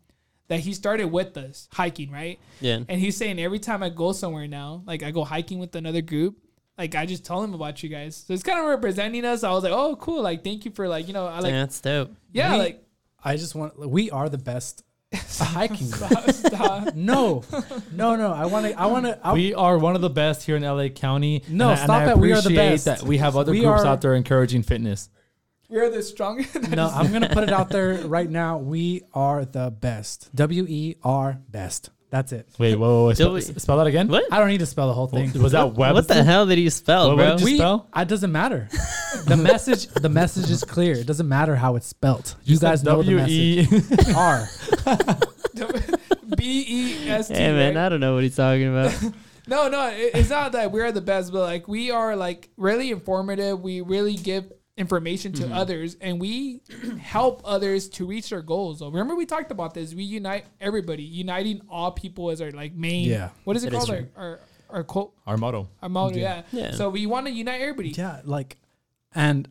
[0.47, 2.39] that he started with us hiking, right?
[2.59, 2.79] Yeah.
[2.89, 6.01] And he's saying every time I go somewhere now, like I go hiking with another
[6.01, 6.39] group,
[6.79, 8.15] like I just told him about you guys.
[8.25, 9.43] So it's kind of representing us.
[9.43, 10.23] I was like, oh, cool.
[10.23, 12.11] Like, thank you for like, you know, I like, that's dope.
[12.31, 12.83] yeah, We- like,
[13.23, 13.77] I just want.
[13.77, 15.89] We are the best hiking.
[15.89, 16.09] group.
[16.09, 16.95] stop, stop.
[16.95, 17.43] no,
[17.91, 18.31] no, no.
[18.33, 18.79] I want to.
[18.79, 19.19] I want to.
[19.33, 21.43] We are one of the best here in LA County.
[21.49, 22.17] No, and I, stop and I that.
[22.19, 22.85] We are the best.
[22.85, 25.09] That we have other We groups are- out there encouraging fitness.
[25.67, 26.55] we're the strongest.
[26.69, 28.57] no, I'm gonna put it out there right now.
[28.59, 30.29] We are the best.
[30.35, 31.89] W E R best.
[32.11, 32.47] That's it.
[32.57, 33.13] Wait, whoa, whoa, whoa.
[33.13, 34.07] Spell, we- spell that again.
[34.07, 34.23] What?
[34.31, 35.31] I don't need to spell the whole thing.
[35.41, 35.93] Was that web?
[35.93, 37.25] What the hell did you spell, What- bro?
[37.29, 37.87] what did you we, spell?
[37.95, 38.67] It doesn't matter.
[39.27, 39.85] The message.
[39.87, 40.93] The message is clear.
[40.95, 42.35] It doesn't matter how it's spelt.
[42.45, 43.31] You, guys know the message.
[43.31, 44.13] E.
[44.15, 44.47] R.
[46.37, 47.33] B E S T.
[47.33, 47.85] hey man, right?
[47.85, 48.93] I don't know what he's talking about.
[49.47, 52.91] No, no, it- it's not that we're the best, but like we are like really
[52.91, 53.59] informative.
[53.61, 55.49] We really give information Mm-hmm.
[55.49, 56.61] to others and we
[56.99, 58.79] help others to reach their goals.
[58.79, 59.93] So remember we talked about this.
[59.93, 63.29] We unite everybody, uniting all people as our like main Yeah.
[63.43, 64.07] what is it That is called?
[64.15, 64.39] Our, our
[64.71, 65.67] our quote Our motto.
[65.81, 66.43] our motto, yeah.
[66.51, 66.71] Yeah.
[66.71, 67.89] So we want to unite everybody.
[67.89, 68.57] Yeah, like,
[69.13, 69.47] and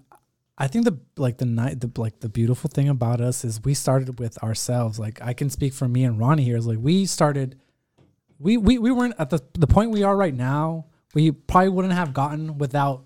[0.57, 3.75] I think the like the night the like the beautiful thing about us is we
[3.75, 4.99] started with ourselves.
[4.99, 6.57] Like I can speak for me and Ronnie here.
[6.57, 7.57] Is like we started,
[8.38, 10.87] we we we weren't at the the point we are right now.
[11.14, 13.05] We probably wouldn't have gotten without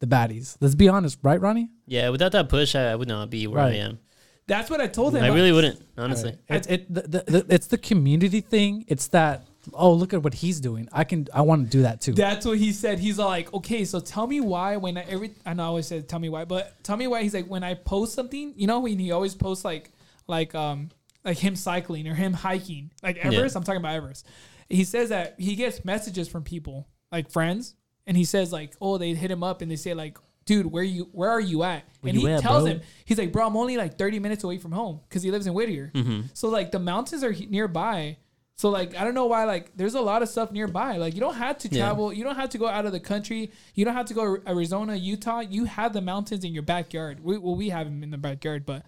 [0.00, 0.56] the baddies.
[0.60, 1.70] Let's be honest, right, Ronnie?
[1.86, 3.74] yeah, without that push, I, I would not be where Right.
[3.74, 3.98] I am.
[4.46, 5.24] That's what I told him.
[5.24, 6.36] I really wouldn't, honestly.
[6.48, 8.84] It's it the, the, the, it's the community thing.
[8.88, 10.86] It's that oh look at what he's doing.
[10.92, 12.12] I can I want to do that too.
[12.12, 12.98] That's what he said.
[12.98, 16.10] He's like, okay, so tell me why when I every I know I always said
[16.10, 17.22] tell me why, but tell me why.
[17.22, 19.92] He's like, when I post something, you know, when he always posts like
[20.26, 20.90] like um
[21.24, 23.56] like him cycling or him hiking, like Everest.
[23.56, 24.26] I'm talking about Everest.
[24.68, 28.98] He says that he gets messages from people like friends, and he says like, oh,
[28.98, 30.18] they hit him up and they say like.
[30.46, 31.08] Dude, where you?
[31.12, 31.84] Where are you at?
[32.02, 32.72] Where and you he at, tells bro?
[32.72, 35.46] him, he's like, bro, I'm only like 30 minutes away from home because he lives
[35.46, 35.90] in Whittier.
[35.94, 36.26] Mm-hmm.
[36.34, 38.18] So like the mountains are he- nearby.
[38.56, 40.98] So like I don't know why like there's a lot of stuff nearby.
[40.98, 41.86] Like you don't have to Yeah.
[41.86, 42.12] travel.
[42.12, 43.52] You don't have to go out of the country.
[43.74, 45.40] You don't have to go to Arizona, Utah.
[45.40, 47.24] You have the mountains in your backyard.
[47.24, 48.84] We, well, we have them in the backyard, but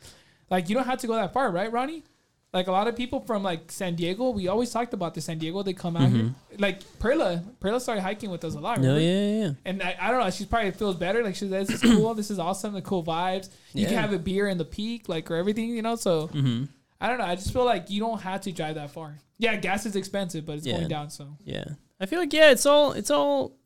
[0.50, 2.04] like you don't have to go that far, right, Ronnie?
[2.52, 5.36] Like a lot of people from like San Diego, we always talked about the San
[5.38, 5.62] Diego.
[5.62, 6.30] They come out here.
[6.58, 8.80] Like Perla, Perla started hiking with us a lot.
[8.80, 9.50] No, yeah, yeah, yeah.
[9.66, 10.30] And I, I don't know.
[10.30, 11.22] She probably feels better.
[11.22, 12.14] Like she's this is cool.
[12.14, 12.72] this is awesome.
[12.72, 13.50] The cool vibes.
[13.74, 15.96] You can have a beer in the peak, like or everything, you know.
[15.96, 16.64] So Mm-hmm.
[16.98, 17.24] I don't know.
[17.26, 19.18] I just feel like you don't have to drive that far.
[19.38, 20.76] Yeah, gas is expensive, but it's Yeah.
[20.78, 21.10] going down.
[21.10, 21.64] So Yeah.
[22.00, 23.58] I feel like yeah, it's all it's all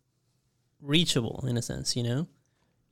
[0.80, 2.26] reachable in a sense, you know?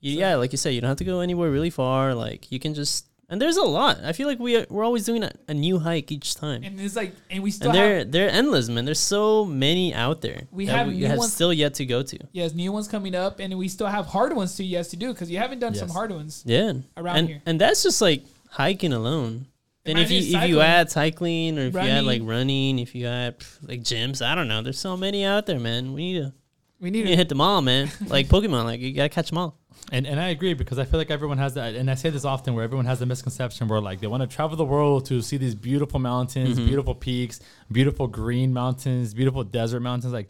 [0.00, 2.14] You, So- yeah, like you said, you don't have to go anywhere really far.
[2.14, 3.98] Like you can just and there's a lot.
[4.02, 6.62] I feel like we are, we're always doing a, a new hike each time.
[6.64, 8.84] and it's like, and we still And they're have they're endless, man.
[8.84, 10.42] There's so many out there.
[10.50, 12.18] We have we have ones- still yet to go to.
[12.32, 14.64] yes new ones coming up, and we still have hard ones too.
[14.64, 16.42] Yes, to do because you haven't done some hard ones.
[16.46, 16.72] Yeah.
[16.96, 17.42] Around and, here.
[17.46, 19.46] And that's just like hiking alone.
[19.84, 22.26] Then if you if you add cycling or if you add like Running.
[22.26, 24.60] running, if you add pff, like gyms, I don't know.
[24.62, 25.94] There's so many out there, man.
[25.94, 26.32] We need to,
[26.78, 27.16] We we need need to to.
[27.16, 27.88] hit them all, man.
[28.06, 29.56] like Pokemon, like you gotta catch them all.
[29.90, 32.24] And and I agree because I feel like everyone has that, and I say this
[32.24, 35.22] often, where everyone has the misconception where like they want to travel the world to
[35.22, 36.66] see these beautiful mountains, Mhm.
[36.66, 37.40] beautiful peaks,
[37.72, 40.12] beautiful green mountains, beautiful desert mountains.
[40.12, 40.28] Like,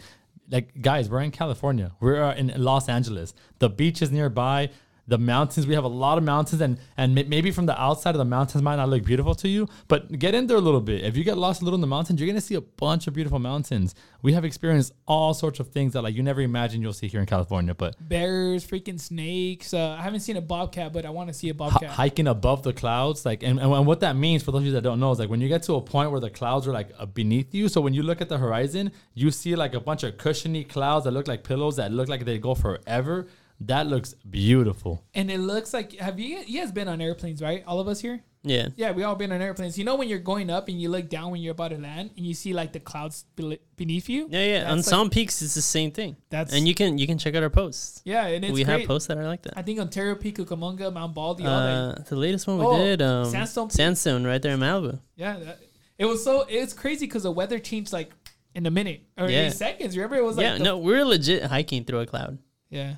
[0.51, 1.93] like guys, we're in California.
[2.01, 3.35] We're uh, in Los Angeles.
[3.59, 4.71] The beach is nearby.
[5.09, 8.19] The mountains, we have a lot of mountains, and and maybe from the outside of
[8.19, 11.03] the mountains might not look beautiful to you, but get in there a little bit.
[11.03, 13.15] If you get lost a little in the mountains, you're gonna see a bunch of
[13.15, 13.95] beautiful mountains.
[14.23, 17.21] We have experienced all sorts of things that like you never imagine you'll see here
[17.21, 19.73] in California, but Bears, freaking snakes.
[19.73, 21.91] Uh, I haven't seen a bobcat, but I want to see a bobcat.
[21.91, 24.83] hiking above the clouds like and, and what that means for those of you that
[24.83, 26.91] don't know is like when you get to a point where the clouds are like
[26.99, 30.03] uh, beneath you so when you look at the horizon you see like a bunch
[30.03, 33.27] of cushiony clouds that look like pillows that look like they go forever
[33.63, 37.65] that looks beautiful and it looks like have you you guys been on airplanes, right?
[37.67, 38.23] All of us here.
[38.45, 38.69] Yeah.
[38.77, 39.77] Yeah, we all been on airplanes.
[39.77, 42.11] You know when you're going up and you look down when you're about to land
[42.17, 43.25] and you see like the clouds
[43.77, 44.29] beneath you.
[44.31, 44.59] Yeah, yeah.
[44.61, 46.17] That's On like- some peaks, it's the same thing.
[46.31, 48.01] That's And you can you can check out our posts.
[48.05, 48.79] yeah, and it's we great.
[48.81, 49.55] have posts that are like that.
[49.57, 51.99] I think Ontario Peak, Cucamonga, Mount Baldy, all that.
[52.01, 55.01] Uh, the latest one we Oh, did, um, Sandstone Sandstone, right there in Malibu.
[55.17, 55.59] Yeah, that,
[55.99, 58.13] it was so it's crazy because the weather changed like
[58.55, 59.49] in a minute or Yeah.
[59.49, 59.97] eight seconds.
[59.97, 62.39] Remember, it was like yeah, the- no, we're legit hiking through a cloud.
[62.71, 62.95] yeah,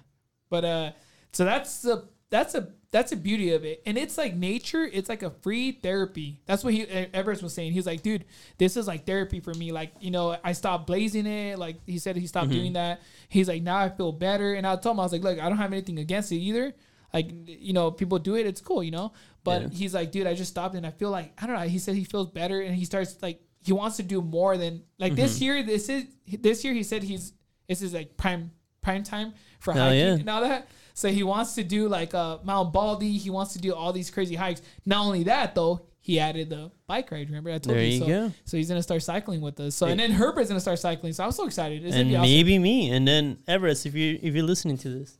[0.50, 0.92] but uh,
[1.32, 4.84] so that's the that's a that's the beauty of it, and it's like nature.
[4.92, 6.40] It's like a free therapy.
[6.46, 7.72] That's what he Everest was saying.
[7.72, 8.24] He's like, dude,
[8.58, 9.70] this is like therapy for me.
[9.72, 11.58] Like you know, I stopped blazing it.
[11.58, 12.52] Like he said, he stopped Mhm.
[12.52, 13.00] doing that.
[13.28, 15.48] He's like, now I feel better, and I told him I was like, look, I
[15.48, 16.74] don't have anything against it either.
[17.14, 19.12] Like you know, people do it, it's cool, you know.
[19.44, 19.68] But Yeah.
[19.72, 21.62] he's like, dude, I just stopped, and I feel like I don't know.
[21.68, 24.82] He said he feels better, and he starts like he wants to do more than
[24.98, 25.44] like this Mm-hmm.
[25.44, 25.62] year.
[25.62, 26.04] This is
[26.40, 26.74] this year.
[26.74, 27.32] He said he's
[27.68, 28.50] this is like prime
[28.82, 30.12] prime time for Hell hiking yeah.
[30.14, 30.68] and all that.
[30.94, 33.16] So he wants to do like uh, Mount Baldy.
[33.16, 34.60] He wants to do all these crazy hikes.
[34.84, 37.28] Not only that though, he added the bike ride.
[37.28, 37.92] Remember I told There you.
[37.92, 38.32] you so, go.
[38.44, 39.74] so he's gonna start cycling with us.
[39.74, 41.12] So and then Herbert's gonna start cycling.
[41.12, 41.84] So I'm so excited.
[41.84, 42.30] It's gonna and be awesome.
[42.30, 42.90] maybe me.
[42.90, 45.18] And then Everest, if you if you're listening to this,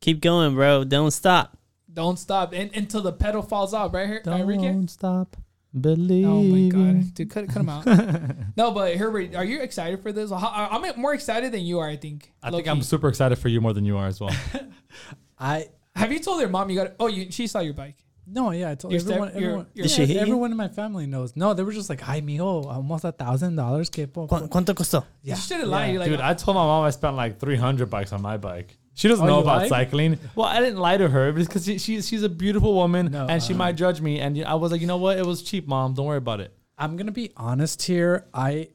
[0.00, 0.84] keep going, bro.
[0.84, 1.56] Don't stop.
[1.92, 3.92] Don't stop and, until the pedal falls off.
[3.92, 4.86] Right here, Enrique.
[4.86, 5.36] stop
[5.74, 5.96] Oh
[6.42, 7.86] my god, dude, cut, cut him out.
[8.56, 10.30] no, but Herbert, are you excited for this?
[10.30, 11.88] I'm more excited than you are.
[11.88, 12.30] I think.
[12.42, 12.70] i think Low-key.
[12.70, 14.34] i'm super excited for you more than you are as well
[15.38, 16.92] I Have you told your mom you got?
[17.00, 17.96] Oh, you she saw your bike.
[18.26, 19.28] no, yeah, I told Your step- everyone.
[19.32, 20.20] your- everyone, your- Did she yeah, hit you?
[20.22, 21.34] everyone in my family knows.
[21.36, 24.74] No, they were just like, "Ay, mijo, almost a thousand dollars." Que po- po-" ¿Cuánto
[24.74, 25.04] costó?
[25.22, 25.86] Yeah, You shouldn't lie.
[25.86, 25.92] yeah.
[25.92, 28.76] You're like, Dude, I told my mom I spent like 300 bucks on my bike.
[28.94, 29.68] She doesn't Oh, know you about lied?
[29.68, 30.18] cycling.
[30.34, 33.42] Well, I didn't lie to her because she, she, she's a beautiful woman No, and
[33.42, 34.20] she uh, might judge me.
[34.20, 35.18] And I was like, you know what?
[35.18, 35.94] It was cheap, mom.
[35.94, 36.52] Don't worry about it.
[36.76, 38.26] I'm gonna be honest here.
[38.34, 38.68] I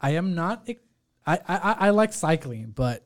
[0.00, 0.68] I am not.
[0.68, 0.76] I
[1.26, 3.04] I, I- I like cycling, but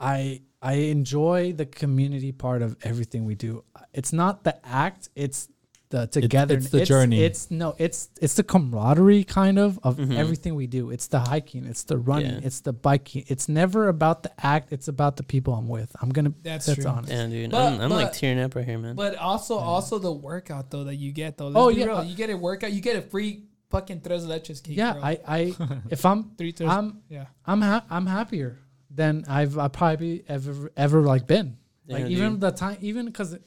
[0.00, 3.64] I I enjoy the community part of everything we do.
[3.92, 5.08] It's not the act.
[5.14, 5.48] It's
[5.90, 6.56] the together.
[6.56, 7.22] it's the journey.
[7.22, 7.74] It's no.
[7.78, 10.16] It's it's the camaraderie kind of of Mhm.
[10.16, 10.90] everything we do.
[10.90, 11.64] It's the hiking.
[11.64, 12.34] It's the running.
[12.34, 12.40] Yeah.
[12.46, 13.24] It's the biking.
[13.28, 14.72] It's never about the act.
[14.72, 15.94] It's about the people I'm with.
[16.02, 16.32] I'm gonna.
[16.42, 16.90] That's That's, true.
[16.90, 17.08] honest.
[17.10, 17.50] Damn, dude.
[17.50, 18.96] But- I'm, I'm like tearing up right here, man.
[18.96, 21.48] But also, also the workout though that you get though.
[21.48, 21.86] Let's Oh, be yeah.
[21.86, 22.04] real.
[22.04, 22.72] you get a workout.
[22.72, 24.76] You get a free fucking tres leches cake.
[24.76, 25.02] Yeah, bro.
[25.02, 25.54] I I
[25.90, 26.68] if I'm three tres.
[26.68, 28.58] I'm yeah, I'm ha- I'm happier
[28.90, 31.56] than I've I probably ever ever like been.
[31.86, 32.40] Yeah, like even dude.
[32.42, 33.38] the time even because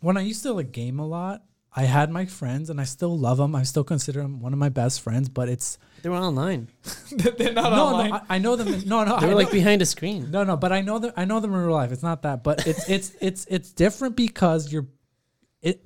[0.00, 1.44] when I used to like game a lot,
[1.78, 3.54] I had my friends and I still love them.
[3.54, 6.68] I still consider them one of my best friends, but it's They were online.
[7.12, 8.10] They're not no, online.
[8.10, 8.68] no, I, I know them.
[8.68, 10.30] in- No, no, They I were know- like behind a screen.
[10.30, 11.12] no, no, but I know them.
[11.16, 11.92] I know them in real life.
[11.92, 14.86] It's not that, but it's it's it's it's different because you're
[15.62, 15.84] it.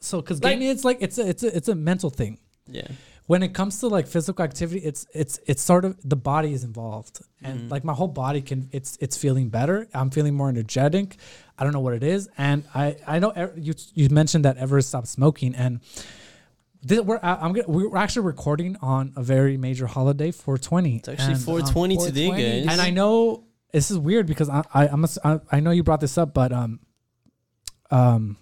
[0.00, 2.38] So because Like- gaming, it's like it's a it's a it's a mental thing.
[2.66, 2.86] Yeah.
[3.26, 6.64] When it comes to like physical activity, it's it's it's sort of the body is
[6.64, 7.70] involved, and Mhm.
[7.70, 9.86] like my whole body can it's it's feeling better.
[9.94, 11.16] I'm feeling more energetic.
[11.60, 14.88] I don't know what it is, and I I know you you mentioned that Everest
[14.88, 15.80] stopped smoking, and
[16.82, 20.96] this, we're I'm gonna, we're actually recording on a very major holiday, 420.
[20.96, 22.72] It's actually and, um, 420 today, guys.
[22.72, 25.82] and I know this is weird because I, I I'm a, I, I know you
[25.82, 26.80] brought this up, but um
[27.90, 28.36] um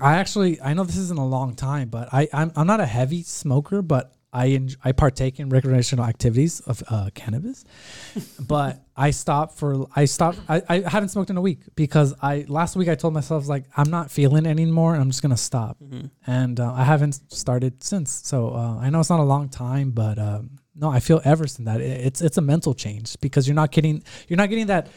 [0.00, 2.86] I actually I know this isn't a long time, but I I'm I'm not a
[2.86, 7.64] heavy smoker, but I I partake in recreational activities of uh, cannabis,
[8.40, 12.44] but I stopped for I stopped I, I haven't smoked in a week because I
[12.48, 15.76] last week I told myself like I'm not feeling anymore and I'm just gonna stop
[15.80, 16.10] Mhm.
[16.26, 18.10] and uh, I haven't started since.
[18.24, 21.46] So uh, I know it's not a long time, but um, no, I feel ever
[21.46, 24.66] since that it, it's it's a mental change because you're not getting you're not getting
[24.68, 24.88] that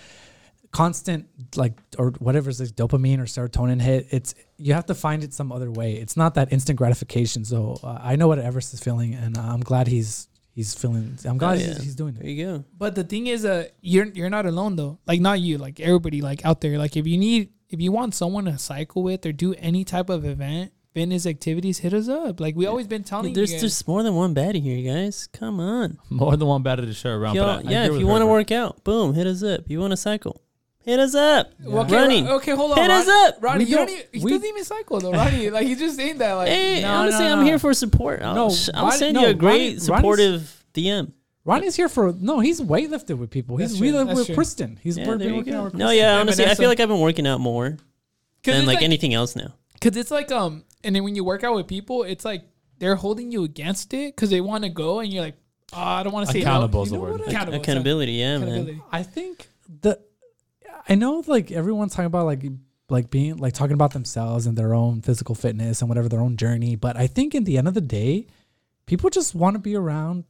[0.76, 4.08] constant like or whatever is this dopamine or serotonin hit.
[4.12, 5.94] It's you have to find it some other way.
[5.94, 7.46] It's not that instant gratification.
[7.46, 11.18] So uh, I know what Everest is feeling, and uh, I'm glad he's he's feeling.
[11.26, 11.84] I'm glad Oh, he's, yeah.
[11.86, 12.64] he's doing it There you go.
[12.78, 15.00] But the thing is, uh, you're you're not alone though.
[15.08, 16.78] Like not you, like everybody, like out there.
[16.78, 20.10] Like if you need, if you want someone to cycle with or do any type
[20.10, 22.40] of event, fitness activities, hit us up.
[22.40, 23.56] Like we always been telling There's you.
[23.58, 23.62] Guys.
[23.74, 25.28] just more than one baddie here, guys.
[25.32, 26.00] Come on.
[26.10, 27.36] More than one batter to share around.
[27.36, 29.42] Yo, but I- I yeah, agree if you want to work out, boom, hit us
[29.44, 29.70] up.
[29.70, 30.42] You want to cycle,
[30.86, 31.52] hit us up.
[31.66, 32.26] okay, Running.
[32.26, 32.78] Ro- okay, hold on.
[32.78, 33.38] Hit us up.
[33.42, 33.66] Ronnie.
[33.66, 33.88] We You don't.
[33.88, 35.50] don't- Even, he we- doesn't even cycle though, Ronnie.
[35.56, 36.34] Like he's just saying that.
[36.34, 38.22] Like Hey, No, honestly, no, I'm here for support.
[38.22, 41.12] I'll, No, sh- I'll Ronnie- send no, you a Ronnie- great Ronnie's- supportive DM.
[41.44, 42.40] Ronnie's here for no.
[42.40, 43.58] He's weightlifted with people.
[43.58, 44.36] He's That's we true, live that's with true.
[44.36, 44.80] Kristen.
[44.82, 45.98] He's Yeah, we're there been you working out with No, Kristen.
[45.98, 47.78] yeah, And honestly, I feel like I've been working out more
[48.44, 49.54] than like, like anything else now.
[49.82, 52.44] Cause it's like um, and then when you work out with people, it's like
[52.80, 55.36] they're holding you against it because they want to go, and you're like,
[55.74, 57.22] oh, I don't want to say no." Accountable is the word.
[57.22, 58.82] Accountability, yeah, man.
[58.92, 59.48] I think
[59.82, 60.00] the
[60.88, 62.44] I know like everyone's talking about like
[62.90, 66.38] like being like talking about themselves and their own physical fitness and whatever their own
[66.38, 68.28] journey, but I think in the end of the day,
[68.86, 70.24] people just want to be around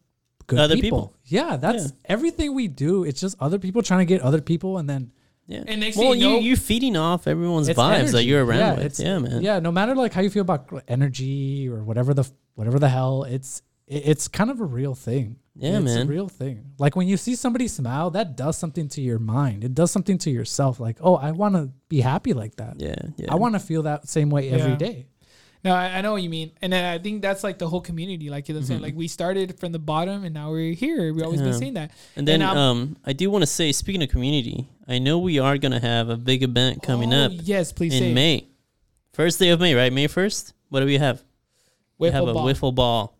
[0.47, 1.07] good Other people.
[1.07, 1.13] people.
[1.25, 1.91] Yeah, that's Yeah.
[2.05, 3.03] everything we do.
[3.03, 5.11] It's just other people trying to get other people and then
[5.47, 5.63] Yeah.
[5.67, 8.43] And next well, thing you you know- you're feeding off everyone's it's vibes that you're
[8.43, 8.85] around yeah, with.
[8.85, 9.41] It's, Yeah, man.
[9.43, 12.23] Yeah, no matter like how you feel about energy or whatever the
[12.55, 15.37] whatever the hell, it's it- it's kind of a real thing.
[15.57, 16.01] Yeah, it's man.
[16.01, 16.71] a real thing.
[16.79, 19.63] Like when you see somebody smile, that does something to your mind.
[19.63, 20.79] It does something to yourself.
[20.79, 22.75] Like, oh, I want to be happy like that.
[22.79, 23.27] Yeah, yeah.
[23.31, 24.77] I want to feel that same way every Yeah.
[24.77, 25.05] day.
[25.63, 27.81] No, I, I know what you mean, and then I think that's like the whole
[27.81, 28.29] community.
[28.29, 28.83] Like you're saying, Mhm.
[28.83, 31.11] like we started from the bottom, and now we're here.
[31.11, 31.57] We've always been Yeah.
[31.59, 31.91] saying that.
[32.15, 35.17] And then And, um, um, I do want to say, speaking of community, I know
[35.17, 38.13] we are gonna have a big event coming Oh, up Yes, please say in it.
[38.13, 38.47] May,
[39.13, 39.91] first day of May, right?
[39.91, 40.53] May first.
[40.69, 41.23] What do we have?
[41.97, 43.14] we have Wiffle a ball wiffle ball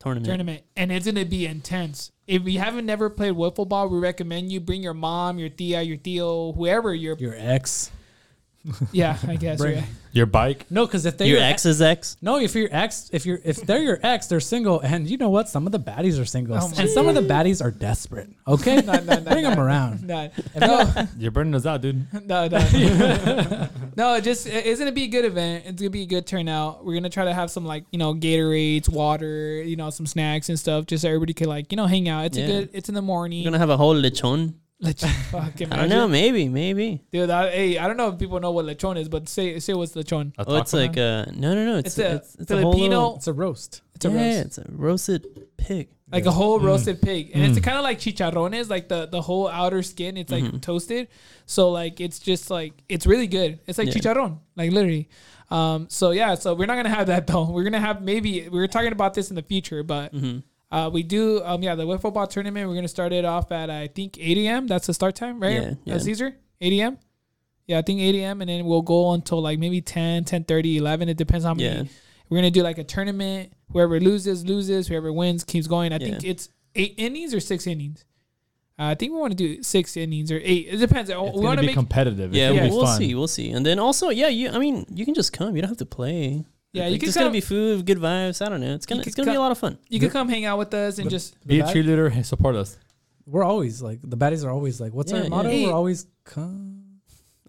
[0.00, 0.26] tournament.
[0.26, 2.10] tournament, and it's gonna be intense.
[2.26, 5.82] If you haven't never played wiffle ball, we recommend you bring your mom, your tia,
[5.82, 7.90] your tío, whoever your Your ex.
[8.92, 9.58] Yeah, I guess.
[9.58, 9.84] Bring- right.
[10.12, 10.66] Your bike.
[10.70, 12.16] No, because if they're Your your ex is ex.
[12.20, 15.28] no, if your ex, if you're if they're your ex, they're single, and you know
[15.30, 15.48] what?
[15.48, 18.28] Some of the baddies are single, Oh and some of the baddies are desperate.
[18.48, 19.50] Okay, No, no, no, bring no.
[19.50, 20.02] them around.
[20.02, 22.06] No, no, You're burning us out, dude.
[22.26, 23.68] no, no.
[23.96, 25.64] no, it just it- it's gonna be a good event.
[25.66, 26.84] It's gonna be a good turnout.
[26.84, 30.48] We're gonna try to have some like you know Gatorades, water, you know some snacks
[30.48, 32.24] and stuff, just so everybody can like you know hang out.
[32.26, 32.44] It's Yeah.
[32.44, 32.70] a good.
[32.72, 33.40] It's in the morning.
[33.44, 34.54] We're gonna have a whole lechon.
[34.80, 36.08] Let's fucking I don't know.
[36.08, 37.04] Maybe, maybe.
[37.12, 37.28] dude.
[37.30, 39.92] I, hey, I don't know if people know what lechon is, but say say what's
[39.92, 40.32] lechon.
[40.38, 41.28] A Oh, it's like man?
[41.28, 41.78] uh, no, no, no.
[41.78, 43.82] It's It's a it's, it's a whole little- It's a roast.
[43.94, 44.46] It's a yeah, roast.
[44.46, 45.26] it's a roasted
[45.58, 45.88] pig.
[46.10, 46.64] like a whole Mm.
[46.64, 47.62] roasted pig, and it's Mm.
[47.62, 50.16] kind of like chicharrones, like the the whole outer skin.
[50.16, 50.60] It's like Mhm.
[50.62, 51.08] toasted,
[51.46, 53.60] so like it's just like it's really good.
[53.66, 53.94] It's like Yeah.
[53.94, 55.08] chicharron, like literally.
[55.50, 57.44] Um, so yeah, so we're not gonna have that though.
[57.50, 60.38] We're gonna have maybe we are talking about this in the future, but hmm
[60.70, 61.42] uh, we do.
[61.44, 62.68] Um, yeah, the wiffle ball tournament.
[62.68, 64.66] We're gonna start it off at I think 8 a.m.
[64.66, 65.54] That's the start time, right?
[65.54, 65.98] Yeah, Uh, yeah.
[65.98, 66.98] Caesar, 8 a.m.
[67.66, 68.40] Yeah, I think 8 a.m.
[68.40, 71.08] and then we'll go until like maybe 10, 10 30, 11.
[71.08, 71.68] It depends how many.
[71.68, 71.82] Yeah.
[72.28, 73.52] We're gonna do like a tournament.
[73.72, 74.88] Whoever loses loses.
[74.88, 75.92] Whoever wins keeps going.
[75.92, 78.04] I think it's eight innings or six innings.
[78.78, 80.66] Uh, I think we want to do six innings or eight.
[80.70, 81.10] It depends.
[81.10, 82.30] It's we want to be make competitive.
[82.30, 82.98] It's Yeah, be we'll fun.
[82.98, 83.14] see.
[83.14, 83.50] We'll see.
[83.50, 84.48] And then also, yeah, you.
[84.50, 85.54] I mean, you can just come.
[85.54, 86.44] You don't have to play.
[86.72, 88.44] Yeah, Like, you can It's come- gonna be food, good vibes.
[88.44, 88.74] I don't know.
[88.74, 89.02] It's gonna.
[89.02, 89.78] It's gonna be a lot of fun.
[89.88, 92.10] you can come hang out with us and The- just Be a bad- cheerleader.
[92.10, 92.76] Hey, support us.
[93.26, 95.28] We're always like the baddies are always like, what's Yeah, our yeah.
[95.30, 95.48] motto?
[95.50, 95.66] Hey.
[95.66, 96.84] We're always come.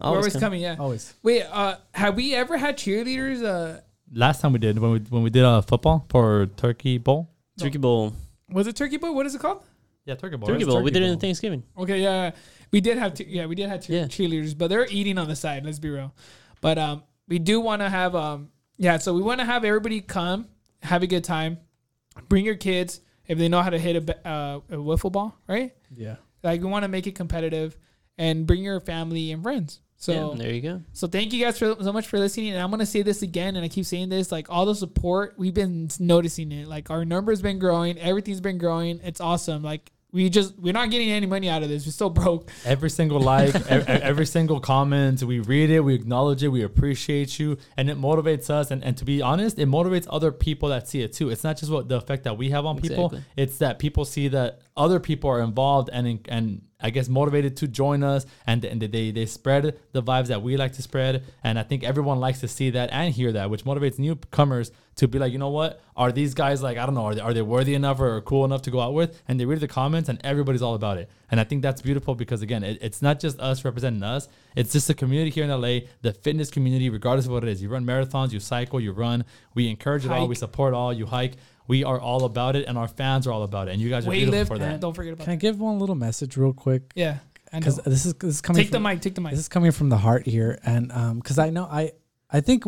[0.00, 0.40] we're always come.
[0.40, 0.60] coming.
[0.60, 0.76] Yeah.
[0.78, 1.14] Always.
[1.22, 1.42] Wait.
[1.44, 3.42] Uh, have we ever had cheerleaders?
[3.44, 3.80] Uh,
[4.14, 7.28] Last time we did when we when we did uh, football for Turkey Bowl.
[7.58, 8.12] Turkey bowl.
[8.50, 9.14] was it Turkey Bowl?
[9.14, 9.62] What is it called?
[10.04, 10.48] Yeah, Turkey Bowl.
[10.48, 10.82] Turkey It's bowl.
[10.82, 11.62] We Turkey did it in Thanksgiving.
[11.78, 12.30] Okay, yeah, yeah.
[12.72, 13.28] we did have to.
[13.28, 14.04] Yeah, we did have cheer- Yeah.
[14.06, 15.64] cheerleaders, but they're eating on the side.
[15.64, 16.12] Let's be real.
[16.60, 20.00] But um, we do want to have um yeah, so we want to have everybody
[20.00, 20.46] come,
[20.82, 21.58] have a good time,
[22.28, 25.36] bring your kids if they know how to hit a, ba- uh, a wiffle ball,
[25.46, 25.72] right?
[25.94, 26.16] Yeah.
[26.42, 27.76] Like we want to make it competitive,
[28.18, 29.80] and bring your family and friends.
[29.96, 30.82] So yeah, there you go.
[30.92, 32.50] so thank you guys for so much for listening.
[32.50, 35.34] And I'm gonna say this again, and I keep saying this, like all the support
[35.36, 36.66] we've been noticing it.
[36.66, 39.00] Like our numbers been growing, everything's been growing.
[39.04, 39.62] It's awesome.
[39.62, 41.86] Like we just we're not getting any money out of this.
[41.86, 42.50] We're still broke.
[42.64, 46.62] Every single like, e- e- every single comment, we read it, we acknowledge it, we
[46.62, 48.70] appreciate you, and it motivates us.
[48.70, 51.30] And, and to be honest, it motivates other people that see it too.
[51.30, 53.24] It's not just what the effect that we have on people; Exactly.
[53.36, 57.68] it's that people see that other people are involved and and I guess motivated to
[57.68, 61.22] join us, and, and they they spread the vibes that we like to spread.
[61.44, 65.08] And I think everyone likes to see that and hear that, which motivates newcomers to
[65.08, 67.32] be like, you know what, are these guys like I don't know, are they, are
[67.32, 69.22] they worthy enough or cool enough to go out with?
[69.28, 71.08] And they read the comments, and everybody's all about it.
[71.30, 74.72] And I think that's beautiful because again, it, it's not just us representing us; it's
[74.72, 77.62] just the community here in LA, the fitness community, regardless of what it is.
[77.62, 79.24] You run marathons, you cycle, you run.
[79.54, 80.92] We encourage it all, we support all.
[80.92, 81.34] You hike.
[81.68, 83.72] We are all about it, and our fans are all about it.
[83.72, 84.80] And you guys are Weight beautiful lift, for that.
[84.80, 85.24] don't forget about it.
[85.24, 85.40] Can I that.
[85.40, 86.90] give one little message real quick?
[86.94, 87.18] Yeah,
[87.52, 88.62] Because this is this is coming.
[88.62, 89.00] Take the from, mic.
[89.00, 89.30] Take the mic.
[89.30, 91.92] This is coming from the heart here, and um, because I know I
[92.30, 92.64] I think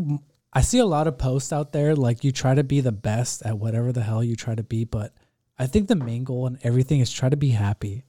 [0.53, 3.43] I see a lot of posts out there like you try to be the best
[3.45, 5.13] at whatever the hell you try to be, but
[5.59, 8.05] I think the main goal and everything is try to be happy.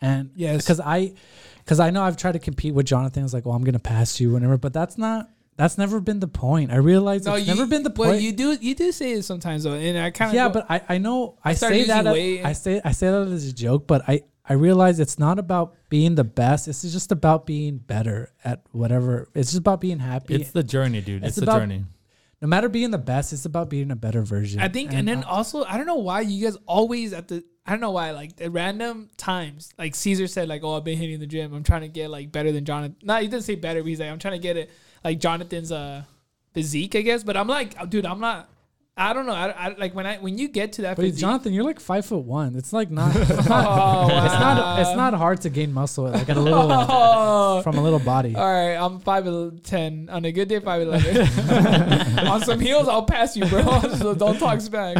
[0.00, 0.62] And Yes.
[0.62, 1.12] because I
[1.58, 3.22] because I know I've tried to compete with Jonathan.
[3.22, 6.20] I was like, well, I'm gonna pass you, whenever, But that's not that's never been
[6.20, 6.70] the point.
[6.70, 8.22] I realize it's never been the Well, point.
[8.22, 10.82] you do you do say it sometimes though, and I kind of yeah, but I,
[10.88, 12.44] I know I, started say that weight.
[12.44, 15.74] I say I say that as a joke, but I I realize it's not about
[15.88, 16.68] being the best.
[16.68, 19.28] It's just about being better at whatever.
[19.34, 20.34] It's just about being happy.
[20.34, 21.22] It's the journey, dude.
[21.24, 21.84] It's, It's the about- journey.
[22.40, 24.60] no matter being the best, it's about being a better version.
[24.60, 27.42] I think, and, then I- also, I don't know why you guys always at the,
[27.66, 30.96] I don't know why, like at random times, like Caesar said, like, oh, I've been
[30.98, 31.52] hitting the gym.
[31.52, 32.94] I'm trying to get like better than Jonathan.
[33.02, 34.70] No, he didn't say better, but he's like, I'm trying to get it
[35.06, 36.02] like Jonathan's uh
[36.52, 37.22] physique, I guess.
[37.22, 38.50] But I'm like, oh, dude, I'm not.
[38.98, 39.34] I don't know.
[39.34, 41.20] I, I like when I when you get to that but physique.
[41.20, 42.56] Jonathan, you're like five foot one.
[42.56, 43.14] It's like not.
[43.16, 44.24] It's not, oh, wow.
[44.24, 44.80] it's not.
[44.80, 47.60] It's not hard to gain muscle like at a little Oh.
[47.62, 48.34] from a little body.
[48.34, 49.26] All right, I'm five
[49.62, 51.28] ten on a good day, five eleven.
[52.26, 53.80] on some heels, I'll pass you, bro.
[54.00, 54.96] so don't talk smack.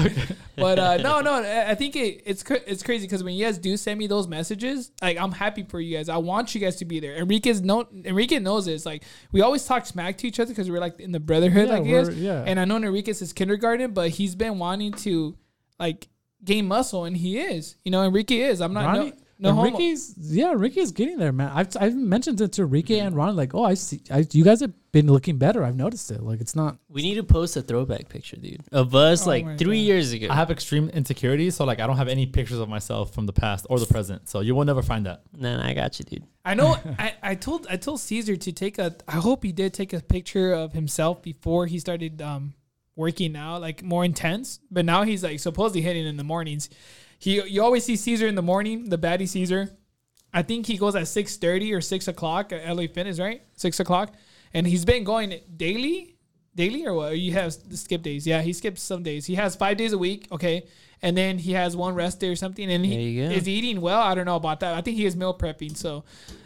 [0.56, 3.58] But uh, no, no, I I think it, it's it's crazy because when you guys
[3.58, 6.08] do send me those messages, like I'm happy for you guys.
[6.08, 7.16] I want you guys to be there.
[7.16, 8.86] Enrique's no, Enrique knows this.
[8.86, 11.74] Like we always talk smack to each other because we're like in the brotherhood, Yeah,
[11.74, 12.44] like you yeah.
[12.46, 15.36] And I know Enrique is his kindergarten, but he's been wanting to
[15.78, 16.08] like
[16.42, 17.76] gain muscle, and he is.
[17.84, 18.60] You know, Enrique is.
[18.60, 19.68] I'm not Ronnie, no, no homo.
[19.68, 21.50] Enrique's yeah, Enrique's getting there, man.
[21.54, 24.60] I've I've mentioned it to Enrique and Ron, like, oh, I see, I, you guys
[24.60, 25.62] have been looking better.
[25.62, 26.22] I've noticed it.
[26.22, 26.78] Like, it's not.
[26.88, 29.86] We need to post a throwback picture, dude, of us Oh like three God.
[29.88, 30.28] years ago.
[30.30, 33.32] I have extreme insecurities, so like I don't have any pictures of myself from the
[33.32, 34.28] past or the present.
[34.28, 35.22] So you will never find that.
[35.36, 36.24] Nah, I got you, dude.
[36.44, 36.76] I know.
[36.98, 38.94] I, I told I told Caesar to take a.
[39.06, 42.54] I hope he did take a picture of himself before he started um
[42.94, 44.60] working out, like more intense.
[44.70, 46.70] But now he's like supposedly hitting in the mornings.
[47.18, 49.70] He you always see Caesar in the morning, the baddie Caesar.
[50.32, 53.42] I think he goes at six thirty or six o'clock at LA Fitness, right?
[53.54, 54.14] Six o'clock,
[54.52, 56.16] and he's been going daily,
[56.54, 57.18] daily or what?
[57.18, 58.26] You have skip days.
[58.26, 59.26] Yeah, he skips some days.
[59.26, 60.28] He has five days a week.
[60.30, 60.66] Okay.
[61.02, 64.00] And then he has one rest day or something, and he is eating well.
[64.00, 64.74] I don't know about that.
[64.74, 66.04] I think he is meal prepping, so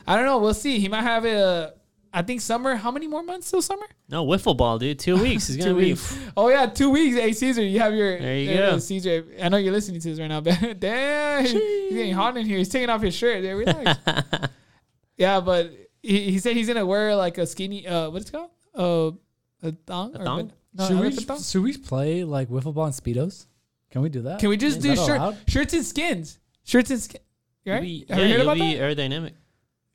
[0.09, 0.39] I don't know.
[0.39, 0.81] We'll see.
[0.81, 1.75] He might have a.
[2.13, 2.75] I think summer.
[2.75, 3.87] How many more months till summer?
[4.09, 4.99] No wiffle ball, dude.
[4.99, 5.49] Two weeks.
[5.49, 5.85] It's gonna Two be.
[5.93, 6.19] weeks.
[6.37, 7.17] Oh yeah, two weeks.
[7.17, 8.19] Hey Caesar, you have your.
[8.19, 8.79] There you uh, go.
[8.79, 9.25] Caesar.
[9.41, 11.53] I know you're listening to this right now, but damn, he's
[11.93, 12.59] getting hot in here.
[12.59, 13.43] He's taking off his shirt.
[13.43, 13.99] There, relax.
[15.17, 15.71] yeah, but
[16.03, 17.87] he, he said he's gonna wear like a skinny.
[17.87, 18.51] Uh, what's it called?
[18.75, 20.17] Uh, a thong.
[20.17, 20.53] A or thong?
[20.75, 21.43] No, should we a thong.
[21.43, 23.47] should we play like wiffle ball and speedos?
[23.91, 24.39] Can we do that?
[24.41, 25.37] Can we just Is do shirt, allowed?
[25.49, 26.39] shirts and skins?
[26.65, 27.25] Shirts and skins.
[27.67, 27.75] Right?
[27.75, 28.97] You'll be- yeah, you heard you'll about be that?
[28.97, 29.33] aerodynamic.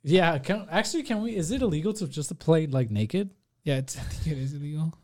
[0.06, 1.34] Yeah, can actually can we?
[1.36, 3.30] Is it illegal to just play like naked?
[3.64, 4.94] Yeah, it's, I think it is illegal.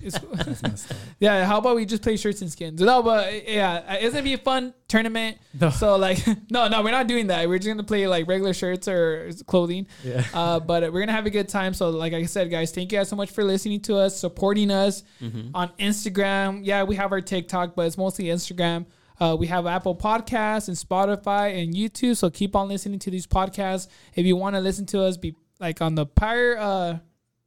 [0.00, 0.14] It's,
[0.90, 0.96] up.
[1.18, 2.80] yeah, how about we just play shirts and skins?
[2.80, 5.38] No, but yeah, it's gonna be a fun tournament.
[5.60, 5.70] No.
[5.70, 7.48] So like, no, no, we're not doing that.
[7.48, 9.88] We're just gonna play like regular shirts or clothing.
[10.04, 10.24] Yeah.
[10.32, 11.74] Uh, but we're gonna have a good time.
[11.74, 14.70] So like I said, guys, thank you guys so much for listening to us, supporting
[14.70, 15.50] us Mm-hmm.
[15.56, 16.60] on Instagram.
[16.62, 18.86] Yeah, we have our TikTok, but it's mostly Instagram.
[19.22, 22.16] Uh, we have Apple Podcasts and Spotify and YouTube.
[22.16, 23.86] So keep on listening to these podcasts.
[24.16, 26.98] If you want to listen to us, be like on the prior, uh,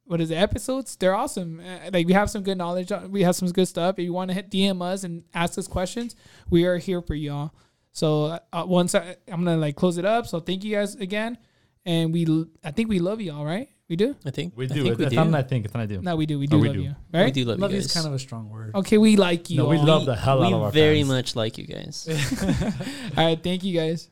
[0.06, 0.96] what is it, episodes?
[0.96, 1.60] They're awesome.
[1.60, 2.90] Uh, like we have some good knowledge.
[3.10, 3.98] We have some good stuff.
[3.98, 6.16] If you want to hit DM us and ask us questions,
[6.48, 7.52] we are here for y'all.
[7.92, 10.26] So uh, once I, I'm gonna like close it up.
[10.26, 11.36] So thank you guys again,
[11.84, 13.68] and we I think we love y'all, right?
[13.88, 14.16] We do.
[14.24, 14.74] I think We do.
[14.74, 14.82] I do.
[14.84, 15.36] think we do.
[15.36, 15.64] I think.
[15.64, 16.02] It's not I do.
[16.02, 16.38] No, we do.
[16.40, 16.82] We oh, do Oh, we love do.
[16.82, 17.94] you, We do love, Love you is guys.
[17.94, 18.74] kind of a strong word.
[18.74, 19.58] Okay, we like you.
[19.58, 19.84] No, we all.
[19.84, 21.08] love the hell we out of our very fans.
[21.08, 22.08] much like you guys.
[23.16, 24.08] All right, thank you guys.